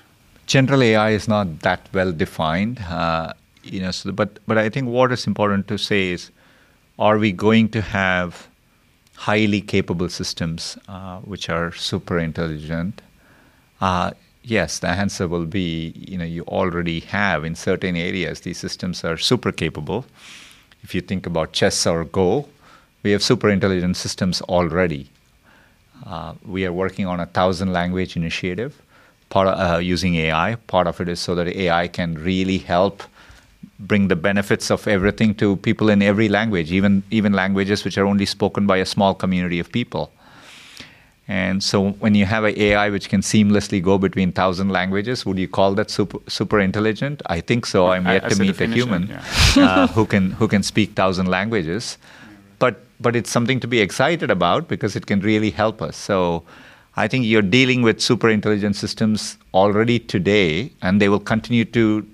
General 0.47 0.83
AI 0.83 1.11
is 1.11 1.29
not 1.29 1.61
that 1.61 1.89
well 1.93 2.13
defined. 2.13 2.79
Uh, 2.81 3.33
you 3.63 3.81
know, 3.81 3.91
so, 3.91 4.13
but 4.13 4.39
but 4.47 4.59
I 4.59 4.69
think 4.69 4.89
what 4.89 5.13
is 5.13 5.27
important 5.27 5.69
to 5.69 5.79
say 5.79 6.09
is, 6.11 6.31
are 6.99 7.19
we 7.19 7.33
going 7.33 7.69
to 7.71 7.83
have 7.83 8.49
highly 9.17 9.61
capable 9.61 10.09
systems 10.09 10.79
uh, 10.89 11.19
which 11.21 11.49
are 11.49 11.73
super 11.73 12.19
intelligent, 12.19 13.03
Uh, 13.81 14.11
yes, 14.43 14.79
the 14.81 14.89
answer 14.89 15.29
will 15.29 15.47
be 15.47 15.93
you 15.97 16.19
know 16.19 16.25
you 16.37 16.43
already 16.61 17.01
have 17.01 17.45
in 17.45 17.55
certain 17.55 17.97
areas 17.97 18.41
these 18.41 18.59
systems 18.59 19.05
are 19.05 19.17
super 19.19 19.53
capable. 19.53 20.05
If 20.83 20.95
you 20.95 21.03
think 21.03 21.27
about 21.27 21.53
chess 21.53 21.87
or 21.87 22.05
Go, 22.05 22.49
we 23.03 23.13
have 23.13 23.23
super 23.23 23.51
intelligent 23.51 23.97
systems 23.97 24.43
already. 24.43 25.09
Uh, 26.07 26.35
we 26.45 26.65
are 26.67 26.73
working 26.73 27.07
on 27.07 27.21
a 27.21 27.27
thousand 27.27 27.73
language 27.73 28.17
initiative, 28.17 28.81
part 29.31 29.49
of, 29.49 29.59
uh, 29.59 29.79
using 29.79 30.15
AI. 30.17 30.57
Part 30.67 30.87
of 30.87 31.01
it 31.01 31.09
is 31.09 31.21
so 31.21 31.35
that 31.35 31.49
AI 31.49 31.89
can 31.89 32.15
really 32.15 32.59
help 32.59 33.03
bring 33.79 34.09
the 34.09 34.17
benefits 34.17 34.71
of 34.71 34.87
everything 34.89 35.35
to 35.35 35.57
people 35.57 35.91
in 35.91 36.03
every 36.03 36.29
language, 36.29 36.73
even 36.73 37.03
even 37.11 37.33
languages 37.33 37.85
which 37.85 37.99
are 37.99 38.07
only 38.07 38.27
spoken 38.27 38.67
by 38.67 38.79
a 38.79 38.87
small 38.87 39.15
community 39.15 39.59
of 39.59 39.71
people. 39.71 40.11
And 41.29 41.63
so, 41.63 41.91
when 41.91 42.15
you 42.15 42.25
have 42.25 42.45
an 42.45 42.57
AI 42.57 42.89
which 42.89 43.09
can 43.09 43.21
seamlessly 43.21 43.83
go 43.83 43.99
between 43.99 44.31
thousand 44.31 44.69
languages, 44.69 45.27
would 45.27 45.39
you 45.39 45.49
call 45.49 45.75
that 45.75 45.91
super, 45.91 46.19
super 46.29 46.61
intelligent? 46.61 47.21
I 47.27 47.41
think 47.41 47.67
so. 47.67 47.89
I'm 47.89 48.07
yet 48.07 48.25
As 48.25 48.37
to 48.37 48.43
meet 48.43 48.61
a 48.61 48.67
human 48.67 49.09
definition, 49.09 49.63
uh, 49.63 49.89
who 49.89 50.07
can 50.07 50.31
who 50.33 50.47
can 50.47 50.63
speak 50.63 50.93
thousand 50.93 51.27
languages, 51.27 51.99
but 52.61 52.85
but 53.01 53.17
it's 53.17 53.31
something 53.31 53.59
to 53.61 53.67
be 53.67 53.81
excited 53.81 54.31
about 54.31 54.69
because 54.69 54.95
it 54.95 55.07
can 55.07 55.21
really 55.21 55.51
help 55.51 55.83
us. 55.83 55.97
So, 55.97 56.45
I 56.99 57.09
think 57.09 57.27
you're 57.27 57.43
dealing 57.43 57.83
with 57.83 58.01
super 58.01 58.31
intelligent 58.31 58.75
systems 58.75 59.37
already 59.53 59.99
today, 59.99 60.73
and 60.81 60.99
they 60.99 61.11
will 61.11 61.21
continue 61.21 61.67
to 61.67 62.07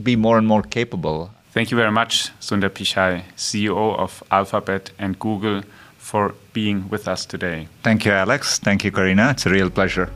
be 0.00 0.14
more 0.14 0.38
and 0.38 0.46
more 0.46 0.62
capable. 0.62 1.32
Thank 1.50 1.72
you 1.72 1.76
very 1.76 1.90
much, 1.90 2.30
Sundar 2.40 2.70
Pichai, 2.70 3.22
CEO 3.36 3.98
of 3.98 4.22
Alphabet 4.30 4.92
and 5.00 5.18
Google, 5.18 5.62
for 5.96 6.34
being 6.52 6.88
with 6.88 7.08
us 7.08 7.26
today. 7.26 7.66
Thank 7.82 8.04
you, 8.04 8.12
Alex. 8.12 8.60
Thank 8.60 8.84
you, 8.84 8.92
Corinna. 8.92 9.30
It's 9.30 9.46
a 9.46 9.50
real 9.50 9.68
pleasure. 9.68 10.08